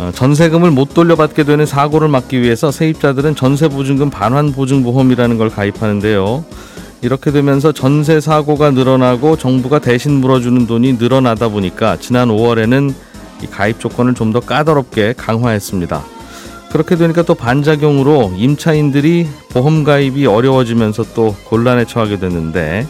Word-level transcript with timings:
어, 0.00 0.10
전세금을 0.14 0.70
못 0.70 0.94
돌려받게 0.94 1.44
되는 1.44 1.66
사고를 1.66 2.08
막기 2.08 2.40
위해서 2.40 2.70
세입자들은 2.70 3.36
전세보증금 3.36 4.08
반환보증보험이라는 4.08 5.36
걸 5.36 5.50
가입하는데요. 5.50 6.42
이렇게 7.02 7.30
되면서 7.30 7.72
전세 7.72 8.18
사고가 8.18 8.70
늘어나고 8.70 9.36
정부가 9.36 9.78
대신 9.78 10.12
물어주는 10.12 10.66
돈이 10.66 10.94
늘어나다 10.94 11.48
보니까 11.48 11.98
지난 11.98 12.28
5월에는 12.28 12.94
이 13.42 13.46
가입 13.46 13.78
조건을 13.78 14.14
좀 14.14 14.32
더 14.32 14.40
까다롭게 14.40 15.14
강화했습니다. 15.16 16.02
그렇게 16.72 16.96
되니까 16.96 17.22
또 17.22 17.34
반작용으로 17.34 18.32
임차인들이 18.36 19.26
보험 19.50 19.84
가입이 19.84 20.24
어려워지면서 20.24 21.14
또 21.14 21.34
곤란에 21.44 21.84
처하게 21.84 22.20
됐는데 22.20 22.86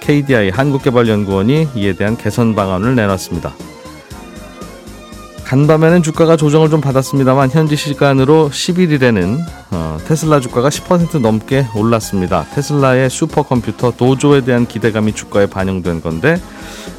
KDI 0.00 0.50
한국개발연구원이 0.50 1.68
이에 1.76 1.94
대한 1.94 2.16
개선 2.16 2.54
방안을 2.54 2.94
내놨습니다. 2.94 3.54
간밤에는 5.46 6.02
주가가 6.02 6.36
조정을 6.36 6.70
좀 6.70 6.80
받았습니다만 6.80 7.50
현지 7.50 7.76
시간으로 7.76 8.50
11일에는 8.50 9.38
어, 9.70 9.96
테슬라 10.04 10.40
주가가 10.40 10.70
10% 10.70 11.20
넘게 11.20 11.68
올랐습니다. 11.76 12.44
테슬라의 12.52 13.08
슈퍼컴퓨터 13.08 13.92
도조에 13.92 14.40
대한 14.40 14.66
기대감이 14.66 15.12
주가에 15.12 15.46
반영된 15.46 16.02
건데 16.02 16.42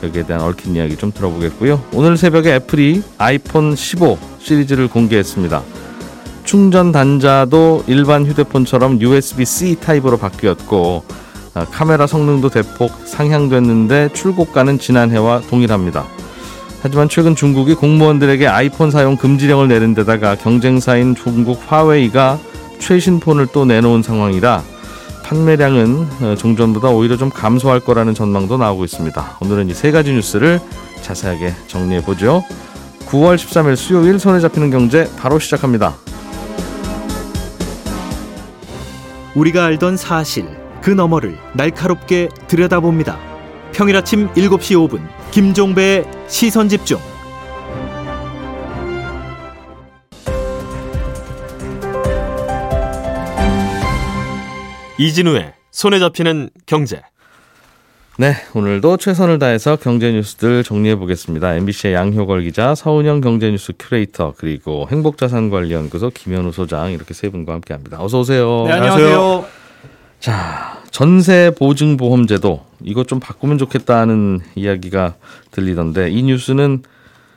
여기에 0.02 0.28
대한 0.28 0.44
얽힌 0.44 0.78
이야기 0.78 0.96
좀 0.96 1.12
들어보겠고요. 1.12 1.84
오늘 1.92 2.16
새벽에 2.16 2.56
애플이 2.56 3.04
아이폰 3.18 3.76
15 3.76 4.18
시리즈를 4.40 4.88
공개했습니다. 4.88 5.62
충전 6.46 6.94
단자도 6.94 7.84
일반 7.88 8.26
휴대폰처럼 8.26 9.02
USB-C 9.02 9.82
타입으로 9.82 10.16
바뀌었고 10.16 11.04
어, 11.54 11.66
카메라 11.70 12.08
성능도 12.08 12.48
대폭 12.48 12.92
상향됐는데 13.04 14.14
출고가는 14.14 14.80
지난해와 14.80 15.42
동일합니다. 15.50 16.06
하지만 16.82 17.10
최근 17.10 17.36
중국이 17.36 17.74
공무원들에게 17.74 18.48
아이폰 18.48 18.92
사용 18.92 19.18
금지령을 19.18 19.68
내린 19.68 19.94
데다가 19.94 20.36
경쟁사인 20.36 21.16
중국 21.16 21.60
화웨이가 21.68 22.40
최신 22.80 23.20
폰을 23.20 23.48
또 23.52 23.66
내놓은 23.66 24.04
상황이라 24.04 24.64
판매량은 25.24 26.08
어, 26.22 26.36
종전보다 26.38 26.90
오히려 26.90 27.18
좀 27.18 27.30
감소할 27.30 27.80
거라는 27.82 28.14
전망도 28.14 28.58
나오고 28.58 28.86
있습니다. 28.86 29.38
오늘은 29.42 29.70
이 29.70 29.74
세 29.74 29.92
가지 29.92 30.14
뉴스를 30.14 30.62
자세하게 31.02 31.54
정리해 31.68 32.02
보죠. 32.02 32.44
9월 33.08 33.36
13일 33.36 33.76
수요일 33.76 34.20
손에 34.20 34.40
잡히는 34.40 34.70
경제 34.72 35.10
바로 35.18 35.40
시작합니다. 35.40 35.96
우리가 39.36 39.66
알던 39.66 39.98
사실 39.98 40.48
그 40.82 40.90
너머를 40.92 41.38
날카롭게 41.54 42.30
들여다봅니다. 42.48 43.20
평일 43.74 43.98
아침 43.98 44.30
7시 44.34 44.76
5분 44.90 45.02
김종배의 45.38 46.04
시선 46.28 46.68
집중. 46.68 46.98
이진우의 54.98 55.54
손에 55.70 56.00
잡히는 56.00 56.50
경제. 56.66 57.04
네, 58.18 58.34
오늘도 58.56 58.98
최선을 58.98 59.38
다해서 59.38 59.76
경제 59.76 60.12
뉴스들 60.12 60.64
정리해 60.64 60.96
보겠습니다. 60.96 61.54
MBC의 61.54 61.94
양효걸 61.94 62.42
기자, 62.42 62.74
서운영 62.74 63.22
경제뉴스 63.22 63.74
큐레이터, 63.78 64.34
그리고 64.40 64.88
행복자산관리연구소 64.90 66.10
김현우 66.16 66.52
소장 66.52 66.92
이렇게 66.92 67.14
세 67.14 67.30
분과 67.30 67.54
함께합니다. 67.54 68.04
어서 68.04 68.22
오세요. 68.22 68.64
네, 68.66 68.72
안녕하세요. 68.72 69.46
자, 70.20 70.82
전세 70.90 71.52
보증 71.56 71.96
보험제도 71.96 72.67
이거 72.84 73.04
좀 73.04 73.20
바꾸면 73.20 73.58
좋겠다는 73.58 74.42
이야기가 74.56 75.16
들리던데 75.52 76.10
이 76.12 76.24
뉴스는 76.24 76.84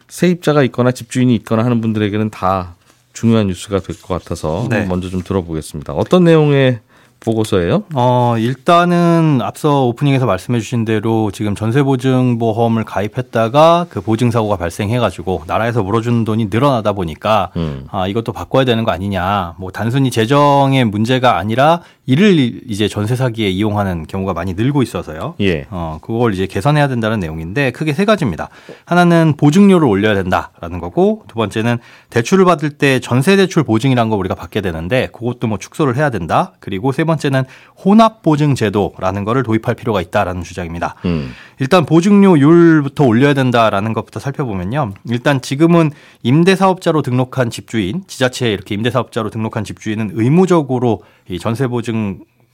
세입자가 0.09 0.63
있거나 0.65 0.91
집주인이 0.93 1.35
있거나 1.37 1.65
하는 1.65 1.81
분들에게는 1.81 2.31
다 2.31 2.75
중요한 3.13 3.47
뉴스가 3.49 3.81
될 3.81 3.97
것 4.03 4.09
같아서 4.23 4.67
네. 4.71 4.85
먼저 4.87 5.09
좀 5.09 5.23
들어보겠습니다. 5.23 5.93
어떤 5.93 6.25
내용의 6.25 6.81
보고서예요? 7.21 7.85
어, 7.95 8.37
일단은 8.39 9.41
앞서 9.43 9.85
오프닝에서 9.85 10.25
말씀해 10.25 10.59
주신 10.59 10.87
대로 10.87 11.31
지금 11.31 11.55
전세 11.55 11.83
보증 11.83 12.39
보험을 12.39 12.85
가입했다가 12.85 13.89
그 13.91 14.01
보증 14.01 14.31
사고가 14.31 14.57
발생해 14.57 14.99
가지고 14.99 15.43
나라에서 15.47 15.83
물어주는 15.83 16.25
돈이 16.25 16.47
늘어나다 16.47 16.93
보니까 16.95 17.51
음. 17.57 17.87
아, 17.91 18.07
이것도 18.07 18.33
바꿔야 18.33 18.65
되는 18.65 18.85
거 18.85 18.93
아니냐. 18.93 19.55
뭐 19.59 19.71
단순히 19.71 20.11
재정의 20.11 20.87
문제가 20.87 21.37
아니라 21.37 21.83
이를 22.11 22.61
이제 22.67 22.89
전세 22.89 23.15
사기에 23.15 23.49
이용하는 23.51 24.05
경우가 24.05 24.33
많이 24.33 24.55
늘고 24.55 24.83
있어서요. 24.83 25.37
예. 25.39 25.67
어, 25.71 26.01
그걸 26.03 26.35
이제 26.35 26.49
개선해야 26.49 26.89
된다는 26.89 27.21
내용인데 27.21 27.71
크게 27.71 27.93
세 27.93 28.05
가지입니다. 28.05 28.49
하나는 28.85 29.35
보증료를 29.37 29.87
올려야 29.87 30.15
된다라는 30.15 30.81
거고 30.81 31.23
두 31.29 31.37
번째는 31.37 31.79
대출을 32.11 32.45
받을 32.45 32.71
때 32.71 32.99
전세 32.99 33.37
대출 33.37 33.63
보증이라는 33.63 34.11
거 34.11 34.17
우리가 34.17 34.35
받게 34.35 34.61
되는데 34.61 35.09
그것도 35.13 35.47
뭐 35.47 35.59
축소를 35.59 35.95
해야 35.97 36.11
된다. 36.11 36.53
그리고 36.59 36.91
세 36.91 37.05
번째는 37.05 37.45
혼합 37.85 38.23
보증 38.23 38.57
제도라는 38.57 39.23
거를 39.25 39.45
도입할 39.45 39.77
필요가 39.77 40.01
있다라는 40.01 40.43
주장입니다. 40.43 40.97
음. 41.05 41.31
일단 41.61 41.87
보증료율부터 41.87 43.05
올려야 43.05 43.35
된다라는 43.35 43.93
것부터 43.93 44.19
살펴보면요. 44.19 44.95
일단 45.11 45.41
지금은 45.41 45.93
임대 46.25 46.57
사업자로 46.57 47.03
등록한 47.03 47.51
집주인, 47.51 48.03
지자체에 48.09 48.51
이렇게 48.53 48.75
임대 48.75 48.91
사업자로 48.91 49.31
등록한 49.31 49.63
집주인은 49.63 50.13
의무적으로 50.15 51.03
이 51.29 51.39
전세 51.39 51.69
보증 51.69 52.00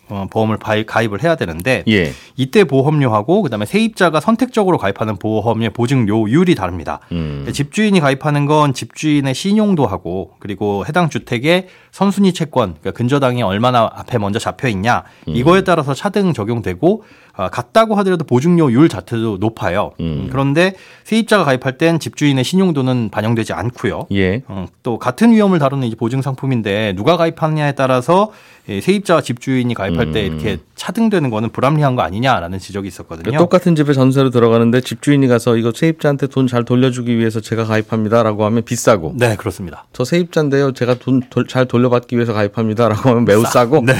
어, 0.08 0.24
보험을 0.30 0.58
가입- 0.58 0.86
가입을 0.86 1.24
해야 1.24 1.34
되는데 1.34 1.82
예. 1.88 2.12
이때 2.36 2.62
보험료하고 2.62 3.42
그다음에 3.42 3.66
세입자가 3.66 4.20
선택적으로 4.20 4.78
가입하는 4.78 5.16
보험의 5.16 5.70
보증료율이 5.70 6.54
다릅니다. 6.54 7.00
음. 7.10 7.44
집주인이 7.52 7.98
가입하는 7.98 8.46
건 8.46 8.72
집주인의 8.72 9.34
신용도 9.34 9.84
하고 9.84 10.30
그리고 10.38 10.84
해당 10.86 11.10
주택의 11.10 11.66
선순위 11.90 12.34
채권, 12.34 12.74
그러니까 12.80 12.92
근저당이 12.92 13.42
얼마나 13.42 13.90
앞에 13.92 14.18
먼저 14.18 14.38
잡혀 14.38 14.68
있냐 14.68 15.02
이거에 15.26 15.64
따라서 15.64 15.92
차등 15.92 16.34
적용되고 16.34 17.02
아, 17.02 17.25
같다고 17.36 17.94
하더라도 17.96 18.24
보증료율 18.24 18.88
자체도 18.88 19.36
높아요. 19.38 19.92
음. 20.00 20.28
그런데 20.30 20.74
세입자가 21.04 21.44
가입할 21.44 21.78
땐 21.78 21.98
집주인의 21.98 22.42
신용도는 22.44 23.10
반영되지 23.10 23.52
않고요. 23.52 24.06
예. 24.12 24.42
어, 24.48 24.66
또 24.82 24.98
같은 24.98 25.32
위험을 25.32 25.58
다루는 25.58 25.86
이제 25.86 25.96
보증 25.96 26.22
상품인데 26.22 26.94
누가 26.96 27.16
가입하느냐에 27.16 27.72
따라서 27.72 28.32
이 28.68 28.80
세입자와 28.80 29.20
집주인이 29.20 29.72
가입할 29.74 30.10
때 30.12 30.26
음. 30.26 30.32
이렇게 30.32 30.58
차등되는 30.74 31.30
거는 31.30 31.50
불합리한 31.50 31.94
거 31.94 32.02
아니냐라는 32.02 32.58
지적이 32.58 32.88
있었거든요. 32.88 33.22
그러니까 33.22 33.42
똑같은 33.44 33.76
집에 33.76 33.92
전세로 33.92 34.30
들어가는데 34.30 34.80
집주인이 34.80 35.26
가서 35.28 35.56
이거 35.56 35.72
세입자한테 35.74 36.26
돈 36.28 36.46
잘 36.46 36.64
돌려주기 36.64 37.16
위해서 37.18 37.40
제가 37.40 37.64
가입합니다라고 37.64 38.44
하면 38.44 38.62
비싸고 38.64 39.14
네, 39.16 39.36
그렇습니다. 39.36 39.84
저 39.92 40.04
세입자인데요 40.04 40.72
제가 40.72 40.94
돈 40.94 41.22
잘 41.48 41.66
돌려받기 41.66 42.16
위해서 42.16 42.32
가입합니다라고 42.32 43.10
하면 43.10 43.24
매우 43.24 43.44
싸 43.44 43.66
고 43.66 43.82
네. 43.84 43.94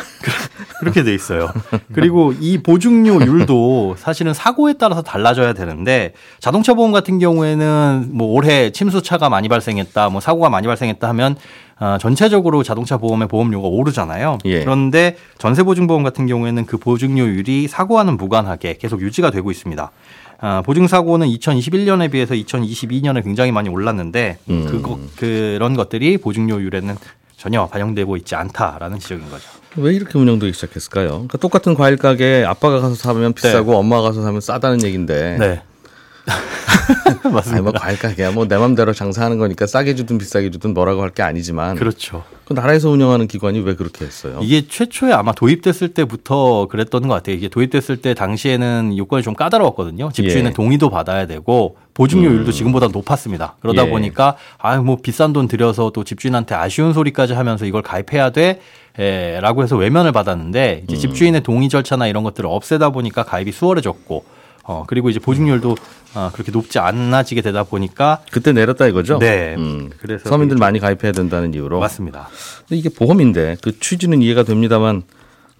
그렇게 0.80 1.02
돼 1.02 1.14
있어요. 1.14 1.52
그리고 1.92 2.32
이 2.38 2.58
보증료율도 2.58 3.96
사실은 3.98 4.34
사고에 4.34 4.74
따라서 4.74 5.02
달라져야 5.02 5.52
되는데 5.52 6.12
자동차 6.38 6.74
보험 6.74 6.92
같은 6.92 7.18
경우에는 7.18 8.10
뭐 8.12 8.28
올해 8.32 8.70
침수차가 8.70 9.28
많이 9.28 9.48
발생했다, 9.48 10.08
뭐 10.10 10.20
사고가 10.20 10.48
많이 10.50 10.66
발생했다 10.66 11.08
하면 11.08 11.36
아, 11.78 11.96
전체적으로 11.98 12.62
자동차 12.62 12.98
보험의 12.98 13.28
보험료가 13.28 13.66
오르잖아요. 13.66 14.38
예. 14.44 14.60
그런데 14.60 15.16
전세 15.38 15.62
보증 15.62 15.86
보험 15.86 16.02
같은 16.02 16.26
경우에는 16.26 16.66
그 16.66 16.76
보증료율이 16.76 17.68
사고와는 17.68 18.18
무관하게 18.18 18.76
계속 18.78 19.00
유지가 19.00 19.30
되고 19.30 19.50
있습니다. 19.50 19.90
아, 20.42 20.62
보증사고는 20.62 21.26
2021년에 21.26 22.10
비해서 22.10 22.34
2022년에 22.34 23.22
굉장히 23.22 23.52
많이 23.52 23.68
올랐는데 23.68 24.38
음. 24.48 24.66
그거 24.66 24.98
그런 25.16 25.74
것들이 25.74 26.16
보증료율에는 26.18 26.96
전혀 27.40 27.66
반영되고 27.66 28.18
있지 28.18 28.34
않다라는 28.34 28.98
지적인 28.98 29.30
거죠. 29.30 29.48
왜 29.76 29.94
이렇게 29.94 30.18
운영되기 30.18 30.52
시작했을까요? 30.52 31.08
그러니까 31.08 31.38
똑같은 31.38 31.74
과일 31.74 31.96
가게 31.96 32.44
아빠가 32.46 32.80
가서 32.80 32.94
사면 32.94 33.32
비싸고 33.32 33.78
엄마가 33.78 34.08
가서 34.08 34.22
사면 34.22 34.42
싸다는 34.42 34.82
얘기인데 34.84 35.38
네. 35.38 35.62
맞습니다. 37.30 37.52
아니 37.56 37.60
뭐 37.62 37.72
과일 37.72 37.98
가게야 37.98 38.32
뭐 38.32 38.46
내 38.46 38.56
맘대로 38.56 38.92
장사하는 38.92 39.38
거니까 39.38 39.66
싸게 39.66 39.94
주든 39.94 40.18
비싸게 40.18 40.50
주든 40.50 40.74
뭐라고 40.74 41.02
할 41.02 41.10
게 41.10 41.22
아니지만 41.22 41.76
그렇죠. 41.76 42.24
그 42.44 42.52
나라에서 42.52 42.88
운영하는 42.90 43.26
기관이 43.28 43.60
왜 43.60 43.74
그렇게 43.74 44.04
했어요? 44.04 44.38
이게 44.42 44.66
최초에 44.66 45.12
아마 45.12 45.32
도입됐을 45.32 45.88
때부터 45.94 46.66
그랬던 46.68 47.02
것 47.02 47.14
같아요. 47.14 47.36
이게 47.36 47.48
도입됐을 47.48 47.98
때 47.98 48.14
당시에는 48.14 48.96
요건이 48.96 49.22
좀 49.22 49.34
까다로웠거든요. 49.34 50.10
집주인은 50.12 50.50
예. 50.50 50.54
동의도 50.54 50.90
받아야 50.90 51.26
되고 51.26 51.76
보증료율도 51.94 52.50
지금보다 52.52 52.88
높았습니다. 52.88 53.56
그러다 53.60 53.86
예. 53.86 53.90
보니까 53.90 54.36
아유 54.58 54.82
뭐 54.82 54.96
비싼 55.02 55.32
돈 55.32 55.46
들여서 55.48 55.90
또 55.94 56.02
집주인한테 56.04 56.54
아쉬운 56.54 56.92
소리까지 56.92 57.34
하면서 57.34 57.64
이걸 57.66 57.82
가입해야 57.82 58.30
돼. 58.30 58.60
에, 58.98 59.38
라고 59.40 59.62
해서 59.62 59.76
외면을 59.76 60.10
받았는데 60.12 60.84
이제 60.88 60.96
집주인의 60.96 61.42
동의 61.42 61.68
절차나 61.68 62.08
이런 62.08 62.24
것들을 62.24 62.48
없애다 62.50 62.90
보니까 62.90 63.22
가입이 63.22 63.52
수월해졌고 63.52 64.24
어 64.64 64.84
그리고 64.86 65.08
이제 65.10 65.18
보증률도 65.18 65.76
어, 66.14 66.30
그렇게 66.32 66.50
높지 66.52 66.78
않아지게 66.78 67.40
되다 67.40 67.64
보니까 67.64 68.22
그때 68.30 68.52
내렸다 68.52 68.86
이거죠? 68.86 69.18
네. 69.18 69.54
음, 69.56 69.90
그래서 70.00 70.28
서민들 70.28 70.56
많이 70.56 70.78
가입해야 70.78 71.12
된다는 71.12 71.54
이유로. 71.54 71.80
맞습니다. 71.80 72.28
근데 72.60 72.76
이게 72.76 72.88
보험인데 72.88 73.56
그 73.62 73.78
취지는 73.78 74.20
이해가 74.22 74.42
됩니다만 74.42 75.02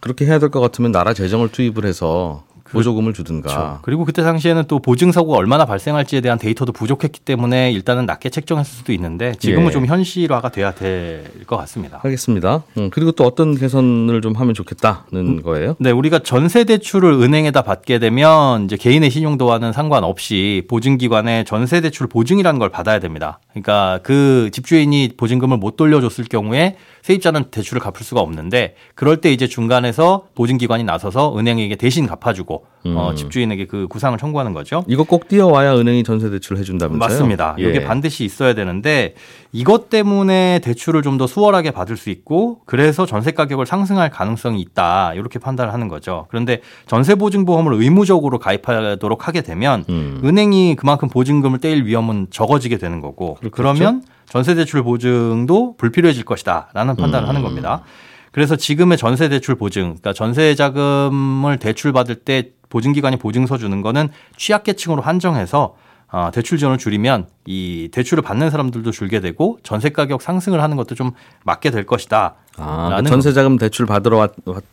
그렇게 0.01 0.25
해야 0.27 0.39
될 0.39 0.51
것 0.51 0.61
같으면 0.61 0.93
나라 0.93 1.13
재정을 1.15 1.49
투입을 1.51 1.85
해서 1.85 2.45
보조금을 2.73 3.13
주든가. 3.13 3.49
그렇죠. 3.49 3.79
그리고 3.83 4.05
그때 4.05 4.23
당시에는 4.23 4.65
또 4.69 4.79
보증 4.79 5.13
사고가 5.13 5.37
얼마나 5.39 5.65
발생할지에 5.65 6.21
대한 6.21 6.39
데이터도 6.39 6.73
부족했기 6.73 7.21
때문에 7.21 7.73
일단은 7.73 8.07
낮게 8.07 8.31
책정했을 8.31 8.73
수도 8.79 8.93
있는데 8.93 9.35
지금은 9.39 9.69
예. 9.69 9.71
좀 9.73 9.87
현실화가 9.87 10.51
돼야 10.51 10.73
될 10.73 11.25
것 11.47 11.57
같습니다. 11.59 11.99
하겠습니다. 12.03 12.63
음, 12.79 12.91
그리고 12.91 13.13
또 13.13 13.25
어떤 13.25 13.57
개선을 13.57 14.21
좀 14.23 14.35
하면 14.35 14.55
좋겠다는 14.55 15.43
거예요? 15.43 15.75
네, 15.79 15.91
우리가 15.91 16.21
전세 16.21 16.65
대출을 16.65 17.13
은행에다 17.13 17.63
받게 17.63 17.99
되면 17.99 18.65
이제 18.65 18.77
개인의 18.77 19.11
신용도와는 19.11 19.73
상관없이 19.73 20.63
보증기관에 20.69 21.45
전세 21.45 21.81
대출 21.81 22.07
보증이라는 22.07 22.59
걸 22.59 22.69
받아야 22.69 22.99
됩니다. 23.01 23.41
그러니까 23.51 23.99
그 24.03 24.51
집주인이 24.53 25.11
보증금을 25.17 25.57
못 25.57 25.77
돌려줬을 25.77 26.25
경우에 26.25 26.77
세입자는 27.03 27.45
대출을 27.51 27.81
갚을 27.81 28.03
수가 28.03 28.21
없는데 28.21 28.75
그럴 28.95 29.17
때 29.21 29.33
이제 29.33 29.47
중간에서 29.47 30.27
보증기관이 30.35 30.85
나서서 30.85 31.37
은행에게 31.39 31.77
대신 31.77 32.07
갚아주고 32.07 32.60
어, 32.83 33.13
집주인에게 33.15 33.67
그 33.67 33.87
구상을 33.89 34.17
청구하는 34.17 34.55
거죠. 34.55 34.85
이거 34.89 35.03
꼭 35.05 35.29
뛰어와야 35.29 35.75
은행이 35.77 36.03
전세 36.03 36.31
대출을 36.31 36.59
해준다면서요? 36.59 36.99
맞습니다. 36.99 37.55
예. 37.59 37.69
이게 37.69 37.85
반드시 37.85 38.25
있어야 38.25 38.55
되는데 38.55 39.15
이것 39.53 39.91
때문에 39.91 40.61
대출을 40.65 41.03
좀 41.03 41.19
더 41.19 41.27
수월하게 41.27 41.73
받을 41.73 41.99
수 41.99 42.09
있고 42.09 42.61
그래서 42.65 43.05
전세 43.05 43.33
가격을 43.33 43.67
상승할 43.67 44.09
가능성이 44.09 44.63
있다 44.63 45.13
이렇게 45.13 45.39
판단을 45.39 45.75
하는 45.75 45.89
거죠. 45.89 46.25
그런데 46.31 46.63
전세 46.87 47.15
보증 47.17 47.45
보험을 47.45 47.75
의무적으로 47.75 48.39
가입하도록 48.39 49.29
하게 49.29 49.43
되면 49.43 49.85
음. 49.91 50.23
은행이 50.25 50.77
그만큼 50.77 51.11
보증금을 51.11 51.59
떼일 51.59 51.85
위험은 51.85 52.29
적어지게 52.31 52.79
되는 52.79 53.03
거고 53.03 53.35
그렇겠죠. 53.35 53.51
그러면 53.55 54.03
전세 54.27 54.55
대출 54.55 54.83
보증도 54.83 55.75
불필요해질 55.77 56.25
것이다라는 56.25 56.97
판단을 56.97 57.27
음. 57.27 57.29
하는 57.29 57.43
겁니다. 57.43 57.83
그래서 58.33 58.57
지금의 58.57 58.99
전세 58.99 59.29
대출 59.29 59.55
보증, 59.55 59.83
그러니까 59.83 60.13
전세 60.13 60.55
자금을 60.55 61.59
대출 61.59 61.93
받을 61.93 62.15
때 62.15 62.51
보증기관이 62.69 63.17
보증서 63.17 63.59
주는 63.59 63.83
거는 63.83 64.09
취약계층으로 64.37 65.03
한정해서 65.03 65.75
어, 66.13 66.31
대출 66.33 66.59
지원을 66.59 66.79
줄이면 66.79 67.27
이 67.47 67.89
대출을 67.93 68.23
받는 68.23 68.51
사람들도 68.51 68.91
줄게 68.91 69.21
되고 69.21 69.59
전세 69.63 69.91
가격 69.91 70.23
상승을 70.23 70.61
하는 70.61 70.77
것도 70.77 70.97
좀 70.97 71.13
막게 71.45 71.71
될 71.71 71.87
것이다. 71.87 72.35
아, 72.57 73.01
그 73.03 73.09
전세자금 73.09 73.59
대출 73.59 73.87
받으러 73.87 74.19
왔, 74.19 74.33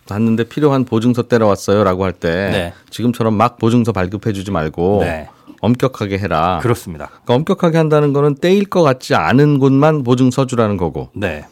왔는데 0.09 0.45
필요한 0.45 0.83
보증서 0.83 1.23
때려왔어요라고 1.23 2.05
할때 2.05 2.49
네. 2.51 2.73
지금처럼 2.89 3.35
막 3.35 3.59
보증서 3.59 3.91
발급해주지 3.91 4.49
말고 4.51 4.99
네. 5.01 5.29
엄격하게 5.61 6.17
해라. 6.17 6.59
그렇습니다. 6.61 7.07
그러니까 7.07 7.33
엄격하게 7.35 7.77
한다는 7.77 8.13
거는 8.13 8.35
떼일 8.35 8.65
것 8.65 8.81
같지 8.81 9.15
않은 9.15 9.59
곳만 9.59 10.03
보증서 10.03 10.47
주라는 10.47 10.77
거고 10.77 11.09
네. 11.13 11.45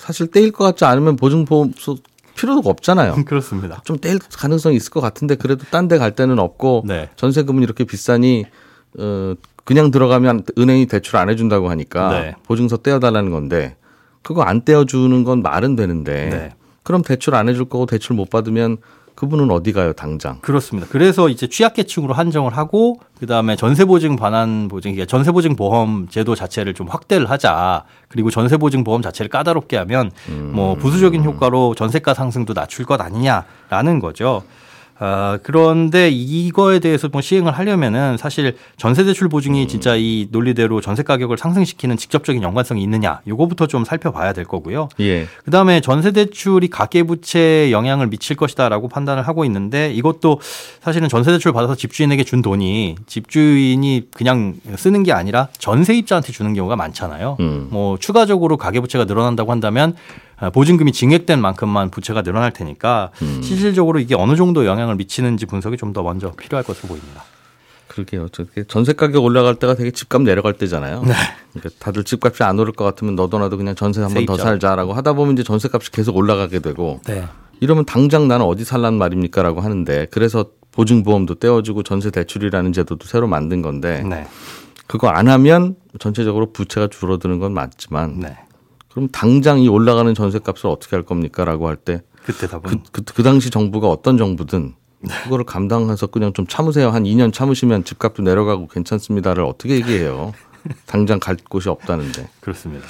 사실 0.00 0.28
떼일 0.28 0.50
것 0.50 0.64
같지 0.64 0.84
않으면 0.84 1.16
보증보험 1.16 1.72
필요가 2.34 2.68
없잖아요. 2.68 3.16
그렇습니다. 3.26 3.82
좀 3.84 3.98
떼일 3.98 4.18
가능성이 4.18 4.76
있을 4.76 4.90
것 4.90 5.00
같은데 5.00 5.34
그래도 5.34 5.64
딴 5.70 5.88
데갈 5.88 6.16
데는 6.16 6.38
없고 6.38 6.84
네. 6.86 7.10
전세금은 7.16 7.62
이렇게 7.62 7.84
비싸니 7.84 8.46
어 8.98 9.34
그냥 9.64 9.90
들어가면 9.90 10.44
은행이 10.58 10.86
대출 10.86 11.16
안 11.16 11.28
해준다고 11.28 11.68
하니까 11.70 12.20
네. 12.20 12.34
보증서 12.44 12.78
떼어달라는 12.78 13.30
건데 13.30 13.76
그거 14.22 14.42
안 14.42 14.64
떼어주는 14.64 15.22
건 15.22 15.42
말은 15.42 15.76
되는데 15.76 16.28
네. 16.30 16.54
그럼 16.82 17.02
대출 17.02 17.34
안 17.34 17.48
해줄 17.48 17.66
거고 17.66 17.86
대출 17.86 18.16
못 18.16 18.30
받으면 18.30 18.78
그분은 19.20 19.50
어디 19.50 19.72
가요 19.72 19.92
당장? 19.92 20.38
그렇습니다. 20.40 20.88
그래서 20.90 21.28
이제 21.28 21.46
취약계층으로 21.46 22.14
한정을 22.14 22.56
하고 22.56 23.00
그다음에 23.18 23.54
전세보증 23.54 24.16
반환 24.16 24.66
보증, 24.68 24.92
그러니까 24.92 25.10
전세보증 25.10 25.56
보험 25.56 26.08
제도 26.08 26.34
자체를 26.34 26.72
좀 26.72 26.88
확대를 26.88 27.28
하자. 27.28 27.84
그리고 28.08 28.30
전세보증 28.30 28.82
보험 28.82 29.02
자체를 29.02 29.28
까다롭게 29.28 29.76
하면 29.76 30.10
뭐 30.52 30.74
부수적인 30.74 31.22
효과로 31.22 31.74
전세가 31.74 32.14
상승도 32.14 32.54
낮출 32.54 32.86
것 32.86 32.98
아니냐라는 32.98 34.00
거죠. 34.00 34.42
아, 35.02 35.38
그런데 35.42 36.10
이거에 36.10 36.78
대해서 36.78 37.08
뭐 37.10 37.22
시행을 37.22 37.52
하려면은 37.52 38.18
사실 38.18 38.56
전세 38.76 39.02
대출 39.02 39.30
보증이 39.30 39.66
진짜 39.66 39.96
이 39.96 40.28
논리대로 40.30 40.82
전세 40.82 41.02
가격을 41.02 41.38
상승시키는 41.38 41.96
직접적인 41.96 42.42
연관성이 42.42 42.82
있느냐, 42.82 43.22
요거부터 43.26 43.66
좀 43.66 43.86
살펴봐야 43.86 44.34
될 44.34 44.44
거고요. 44.44 44.90
예. 45.00 45.26
그다음에 45.46 45.80
전세 45.80 46.12
대출이 46.12 46.68
가계 46.68 47.04
부채에 47.04 47.72
영향을 47.72 48.08
미칠 48.08 48.36
것이다라고 48.36 48.88
판단을 48.88 49.26
하고 49.26 49.46
있는데 49.46 49.90
이것도 49.94 50.38
사실은 50.82 51.08
전세 51.08 51.32
대출 51.32 51.52
받아서 51.52 51.74
집주인에게 51.74 52.22
준 52.24 52.42
돈이 52.42 52.96
집주인이 53.06 54.08
그냥 54.14 54.56
쓰는 54.76 55.02
게 55.02 55.12
아니라 55.12 55.48
전세입자한테 55.56 56.30
주는 56.30 56.52
경우가 56.52 56.76
많잖아요. 56.76 57.38
음. 57.40 57.68
뭐 57.70 57.96
추가적으로 57.96 58.58
가계 58.58 58.80
부채가 58.80 59.06
늘어난다고 59.06 59.50
한다면 59.50 59.94
아, 60.29 60.29
보증금이 60.48 60.92
증액된 60.92 61.38
만큼만 61.40 61.90
부채가 61.90 62.22
늘어날 62.22 62.52
테니까 62.52 63.10
음. 63.20 63.40
실질적으로 63.42 63.98
이게 63.98 64.14
어느 64.14 64.36
정도 64.36 64.64
영향을 64.64 64.94
미치는지 64.96 65.44
분석이 65.46 65.76
좀 65.76 65.92
더 65.92 66.02
먼저 66.02 66.30
필요할 66.32 66.64
것으로 66.64 66.88
보입니다. 66.88 67.24
그러게요. 67.88 68.28
전세 68.68 68.92
가격 68.92 69.24
올라갈 69.24 69.56
때가 69.56 69.74
되게 69.74 69.90
집값 69.90 70.22
내려갈 70.22 70.52
때잖아요. 70.54 71.00
그러니까 71.02 71.70
다들 71.80 72.04
집값이 72.04 72.44
안 72.44 72.58
오를 72.60 72.72
것 72.72 72.84
같으면 72.84 73.16
너도 73.16 73.38
나도 73.40 73.56
그냥 73.56 73.74
전세 73.74 74.00
한 74.00 74.14
번 74.14 74.24
더. 74.24 74.36
살자라고 74.36 74.92
하다 74.94 75.14
보면 75.14 75.34
이제 75.34 75.42
전세값이 75.42 75.90
계속 75.90 76.16
올라가게 76.16 76.60
되고 76.60 77.00
네. 77.06 77.24
이러면 77.58 77.84
당장 77.84 78.28
나는 78.28 78.46
어디 78.46 78.64
살란 78.64 78.94
말입니까라고 78.94 79.60
하는데 79.60 80.06
그래서 80.12 80.46
보증보험도 80.70 81.34
떼어주고 81.40 81.82
전세 81.82 82.12
대출이라는 82.12 82.72
제도도 82.72 83.06
새로 83.08 83.26
만든 83.26 83.60
건데 83.62 84.04
네. 84.08 84.26
그거 84.86 85.08
안 85.08 85.26
하면 85.26 85.74
전체적으로 85.98 86.52
부채가 86.52 86.86
줄어드는 86.86 87.40
건 87.40 87.52
맞지만 87.52 88.20
네. 88.20 88.36
그럼 88.90 89.08
당장 89.12 89.60
이 89.60 89.68
올라가는 89.68 90.12
전세값을 90.14 90.68
어떻게 90.68 90.96
할 90.96 91.04
겁니까라고 91.04 91.68
할 91.68 91.76
때 91.76 92.02
그때 92.24 92.46
답은 92.46 92.70
그, 92.70 92.78
그, 92.92 93.02
그 93.14 93.22
당시 93.22 93.50
정부가 93.50 93.88
어떤 93.88 94.18
정부든 94.18 94.74
그거를 95.24 95.44
감당해서 95.46 96.08
그냥 96.08 96.32
좀 96.34 96.46
참으세요. 96.46 96.90
한 96.90 97.04
2년 97.04 97.32
참으시면 97.32 97.84
집값도 97.84 98.22
내려가고 98.22 98.66
괜찮습니다를 98.68 99.44
어떻게 99.44 99.76
얘기해요. 99.76 100.34
당장 100.86 101.18
갈 101.18 101.36
곳이 101.48 101.70
없다는데. 101.70 102.28
그렇습니다. 102.40 102.86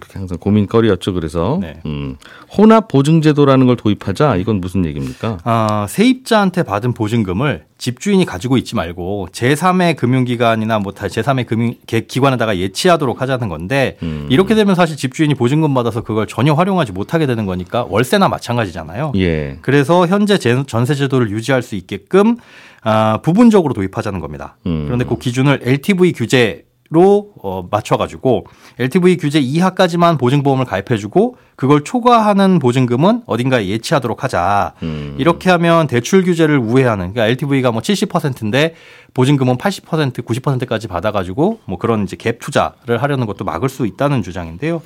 그게 0.00 0.18
항상 0.18 0.38
고민거리였죠. 0.38 1.12
그래서 1.12 1.58
네. 1.60 1.80
음, 1.86 2.16
혼합 2.56 2.88
보증제도라는 2.88 3.66
걸 3.66 3.76
도입하자. 3.76 4.36
이건 4.36 4.60
무슨 4.60 4.84
얘기입니까? 4.86 5.38
아, 5.44 5.86
세입자한테 5.88 6.62
받은 6.64 6.94
보증금을 6.94 7.64
집주인이 7.78 8.24
가지고 8.26 8.56
있지 8.58 8.74
말고 8.76 9.28
제3의 9.32 9.96
금융기관이나 9.96 10.78
뭐다 10.80 11.06
제3의 11.06 11.46
금융 11.46 11.74
개- 11.86 12.00
기관에다가 12.06 12.58
예치하도록 12.58 13.20
하자는 13.22 13.48
건데 13.48 13.96
음. 14.02 14.26
이렇게 14.30 14.54
되면 14.54 14.74
사실 14.74 14.96
집주인이 14.96 15.34
보증금 15.34 15.72
받아서 15.72 16.02
그걸 16.02 16.26
전혀 16.26 16.52
활용하지 16.52 16.92
못하게 16.92 17.26
되는 17.26 17.46
거니까 17.46 17.86
월세나 17.88 18.28
마찬가지잖아요. 18.28 19.12
예. 19.16 19.58
그래서 19.62 20.06
현재 20.06 20.36
제- 20.38 20.62
전세 20.66 20.94
제도를 20.94 21.30
유지할 21.30 21.62
수 21.62 21.74
있게끔 21.76 22.36
아, 22.82 23.18
부분적으로 23.22 23.74
도입하자는 23.74 24.20
겁니다. 24.20 24.56
음. 24.66 24.84
그런데 24.86 25.04
그 25.04 25.18
기준을 25.18 25.60
LTV 25.62 26.12
규제 26.12 26.64
로 26.92 27.30
어, 27.40 27.68
맞춰가지고 27.70 28.46
LTV 28.80 29.16
규제 29.16 29.38
이하까지만 29.38 30.18
보증보험을 30.18 30.64
가입해주고 30.64 31.36
그걸 31.54 31.84
초과하는 31.84 32.58
보증금은 32.58 33.22
어딘가에 33.26 33.68
예치하도록 33.68 34.24
하자. 34.24 34.74
음. 34.82 35.14
이렇게 35.16 35.50
하면 35.50 35.86
대출 35.86 36.24
규제를 36.24 36.58
우회하는 36.58 37.12
그러니까 37.12 37.26
LTV가 37.26 37.70
뭐 37.70 37.80
70%인데 37.80 38.74
보증금은 39.14 39.56
80% 39.56 40.24
90%까지 40.24 40.88
받아가지고 40.88 41.60
뭐 41.64 41.78
그런 41.78 42.02
이제 42.02 42.16
갭 42.16 42.40
투자를 42.40 43.00
하려는 43.00 43.26
것도 43.26 43.44
막을 43.44 43.68
수 43.68 43.86
있다는 43.86 44.24
주장인데요. 44.24 44.82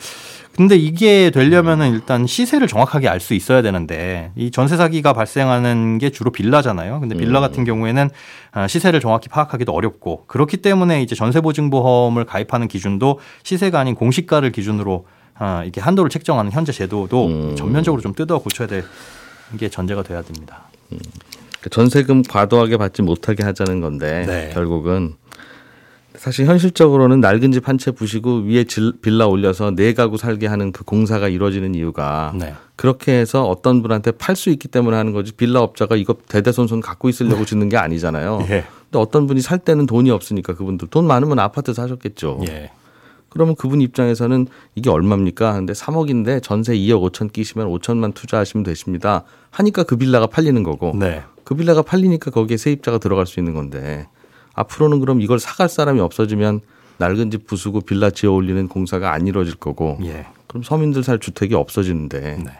근데 0.57 0.77
이게 0.77 1.31
되려면은 1.31 1.93
일단 1.95 2.27
시세를 2.27 2.69
정확하게 2.69 3.09
알 3.09 3.21
수 3.21 3.35
있어야 3.35 3.63
되는데 3.63 4.31
이 4.37 4.51
전세 4.51 4.77
사기가 4.77 5.13
발생하는 5.13 5.99
게 5.99 6.11
주로 6.11 6.31
빌라잖아요. 6.31 7.01
근데 7.01 7.17
빌라 7.17 7.41
같은 7.41 7.65
경우에는 7.65 8.11
아, 8.53 8.67
시세를 8.69 9.01
정확히 9.01 9.29
파악하기도 9.29 9.73
어렵고 9.73 10.25
그렇기 10.27 10.59
때문에 10.59 11.03
이제 11.03 11.15
전세 11.15 11.41
보증 11.41 11.71
보험을 11.71 12.25
가입하는 12.25 12.69
기준도 12.69 13.19
시세가 13.43 13.81
아닌 13.81 13.95
공시가를 13.95 14.53
기준으로 14.53 15.07
아, 15.37 15.63
이렇게 15.65 15.81
한도를 15.81 16.11
책정하는 16.11 16.53
현재 16.53 16.71
제도도 16.73 17.27
음. 17.27 17.57
전면적으로 17.57 18.01
좀 18.03 18.13
뜯어 18.15 18.39
고쳐야 18.39 18.69
될 18.69 18.85
게 19.59 19.69
전제가 19.69 20.03
돼야 20.03 20.23
됩니다. 20.23 20.63
그 21.61 21.71
전세금 21.71 22.23
과도하게 22.23 22.77
받지 22.77 23.03
못하게 23.03 23.43
하자는 23.45 23.81
건데 23.81 24.25
네. 24.27 24.51
결국은 24.53 25.15
사실 26.25 26.47
현실적으로는 26.47 27.21
낡은 27.21 27.53
집 27.53 27.69
한 27.69 27.77
채 27.77 27.91
부시고 27.91 28.45
위에 28.47 28.65
질, 28.65 28.95
빌라 29.03 29.27
올려서 29.27 29.73
네 29.75 29.93
가구 29.93 30.17
살게 30.17 30.47
하는 30.47 30.73
그 30.73 30.83
공사가 30.83 31.29
이루어지는 31.29 31.75
이유가 31.75 32.33
네. 32.35 32.55
그렇게 32.77 33.13
해서 33.13 33.45
어떤 33.47 33.83
분한테 33.83 34.13
팔 34.13 34.35
수 34.35 34.49
있기 34.49 34.69
때문에 34.69 34.97
하는 34.97 35.13
거지 35.13 35.33
빌라 35.33 35.61
업자가 35.61 35.97
이거 35.97 36.17
대대손손 36.27 36.81
갖고 36.81 37.11
있으려고 37.11 37.45
짓는 37.45 37.69
게 37.69 37.77
아니잖아요. 37.77 38.39
예. 38.49 38.65
근데 38.85 38.99
어떤 38.99 39.27
분이 39.27 39.43
살 39.43 39.59
때는 39.59 39.85
돈이 39.85 40.11
없으니까 40.11 40.55
그분들 40.55 40.89
돈 40.89 41.07
많으면 41.07 41.39
아파트 41.41 41.75
사셨겠죠. 41.75 42.41
예. 42.49 42.71
그러면 43.29 43.55
그분 43.55 43.83
입장에서는 43.83 44.47
이게 44.77 44.89
얼마입니까? 44.89 45.53
근데 45.53 45.75
3억인데 45.75 46.43
전세 46.43 46.75
2억 46.75 47.11
5천 47.13 47.33
끼시면 47.33 47.69
5천만 47.69 48.15
투자하시면 48.15 48.65
되십니다. 48.65 49.25
하니까 49.51 49.83
그 49.83 49.97
빌라가 49.97 50.27
팔리는 50.27 50.63
거고 50.63 50.95
네. 50.99 51.23
그 51.45 51.55
빌라가 51.55 51.83
팔리니까 51.83 52.31
거기에 52.31 52.57
세입자가 52.57 52.97
들어갈 52.97 53.27
수 53.27 53.41
있는 53.41 53.53
건데 53.53 54.07
앞으로는 54.55 55.01
그럼 55.01 55.21
이걸 55.21 55.39
사갈 55.39 55.69
사람이 55.69 56.01
없어지면 56.01 56.61
낡은 56.99 57.31
집 57.31 57.47
부수고 57.47 57.81
빌라 57.81 58.11
지어 58.11 58.33
올리는 58.33 58.69
공사가 58.69 59.13
안 59.13 59.27
이루어질 59.27 59.57
거고 59.57 59.99
예. 60.05 60.27
그럼 60.47 60.63
서민들 60.63 61.03
살 61.03 61.19
주택이 61.19 61.55
없어지는데 61.55 62.39
네. 62.45 62.51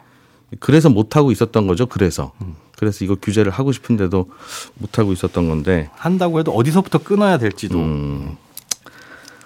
그래서 0.61 0.89
못 0.91 1.17
하고 1.17 1.33
있었던 1.33 1.67
거죠. 1.67 1.87
그래서 1.87 2.33
그래서 2.77 3.05
이거 3.05 3.15
규제를 3.15 3.53
하고 3.53 3.73
싶은데도 3.73 4.31
못 4.75 4.99
하고 4.99 5.13
있었던 5.13 5.49
건데 5.49 5.89
한다고 5.95 6.41
해도 6.41 6.53
어디서부터 6.53 6.99
끊어야 6.99 7.39
될지도 7.39 7.79
음, 7.79 8.37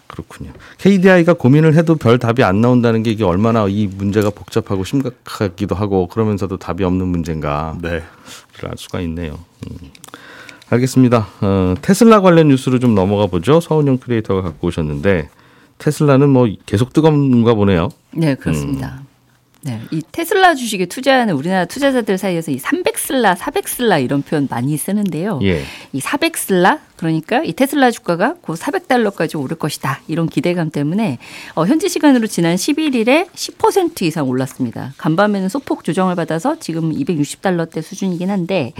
그렇군요. 0.06 0.52
KDI가 0.78 1.34
고민을 1.34 1.74
해도 1.74 1.94
별 1.94 2.18
답이 2.18 2.42
안 2.42 2.60
나온다는 2.60 3.02
게 3.02 3.10
이게 3.10 3.24
얼마나 3.24 3.66
이 3.68 3.86
문제가 3.86 4.30
복잡하고 4.30 4.84
심각하기도 4.84 5.74
하고 5.74 6.08
그러면서도 6.08 6.56
답이 6.56 6.82
없는 6.84 7.06
문제인가 7.06 7.76
네. 7.80 8.02
알 8.62 8.72
수가 8.76 9.00
있네요. 9.02 9.38
음. 9.70 9.90
알겠습니다. 10.70 11.28
어, 11.40 11.74
테슬라 11.80 12.20
관련 12.20 12.48
뉴스로 12.48 12.78
좀 12.78 12.94
넘어가 12.94 13.26
보죠. 13.26 13.60
서은영 13.60 13.98
크리에이터가 13.98 14.42
갖고 14.42 14.66
오셨는데 14.68 15.30
테슬라는 15.78 16.28
뭐 16.28 16.48
계속 16.66 16.92
뜨거운가 16.92 17.54
보네요. 17.54 17.88
네, 18.12 18.34
그렇습니다. 18.34 19.00
네, 19.62 19.80
이 19.90 20.02
테슬라 20.12 20.54
주식에 20.54 20.86
투자하는 20.86 21.34
우리나라 21.34 21.64
투자자들 21.64 22.18
사이에서 22.18 22.50
이 22.50 22.58
300슬라, 22.58 23.36
400슬라 23.36 24.02
이런 24.02 24.22
표현 24.22 24.46
많이 24.50 24.76
쓰는데요. 24.76 25.40
예. 25.42 25.62
이 25.92 26.00
400슬라 26.00 26.78
그러니까 26.98 27.42
이 27.44 27.52
테슬라 27.52 27.92
주가가 27.92 28.34
곧 28.42 28.58
400달러까지 28.58 29.40
오를 29.40 29.56
것이다. 29.56 30.00
이런 30.08 30.28
기대감 30.28 30.70
때문에 30.70 31.18
어, 31.54 31.64
현지 31.64 31.88
시간으로 31.88 32.26
지난 32.26 32.56
11일에 32.56 33.28
10% 33.30 34.02
이상 34.02 34.28
올랐습니다. 34.28 34.92
간밤에는 34.98 35.48
소폭 35.48 35.84
조정을 35.84 36.16
받아서 36.16 36.58
지금 36.58 36.92
260달러대 36.92 37.82
수준이긴 37.82 38.30
한데 38.30 38.72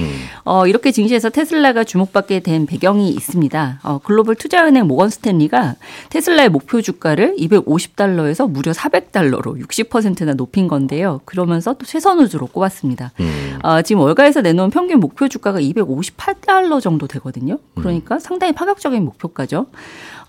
어, 0.45 0.67
이렇게 0.67 0.91
증시에서 0.91 1.31
테슬라가 1.31 1.85
주목받게 1.85 2.41
된 2.41 2.67
배경이 2.67 3.11
있습니다. 3.11 3.81
어, 3.85 3.99
글로벌 4.03 4.35
투자은행 4.35 4.87
모건 4.87 5.11
스탠리가 5.11 5.77
테슬라의 6.11 6.49
목표 6.49 6.83
주가를 6.83 7.37
250달러에서 7.39 8.51
무려 8.51 8.73
400달러로 8.73 9.65
60%나 9.65 10.35
높인 10.35 10.67
건데요. 10.67 11.21
그러면서 11.25 11.75
또 11.75 11.87
최선 11.87 12.19
우주로 12.19 12.49
꼽았습니다. 12.49 13.13
어, 13.63 13.83
지금 13.83 14.03
월가에서 14.03 14.41
내놓은 14.41 14.71
평균 14.71 14.99
목표 14.99 15.29
주가가 15.29 15.61
258달러 15.61 16.81
정도 16.81 17.07
되거든요. 17.07 17.59
그러니까 17.77 18.08
상당히 18.19 18.53
파격적인 18.53 19.05
목표가죠. 19.05 19.67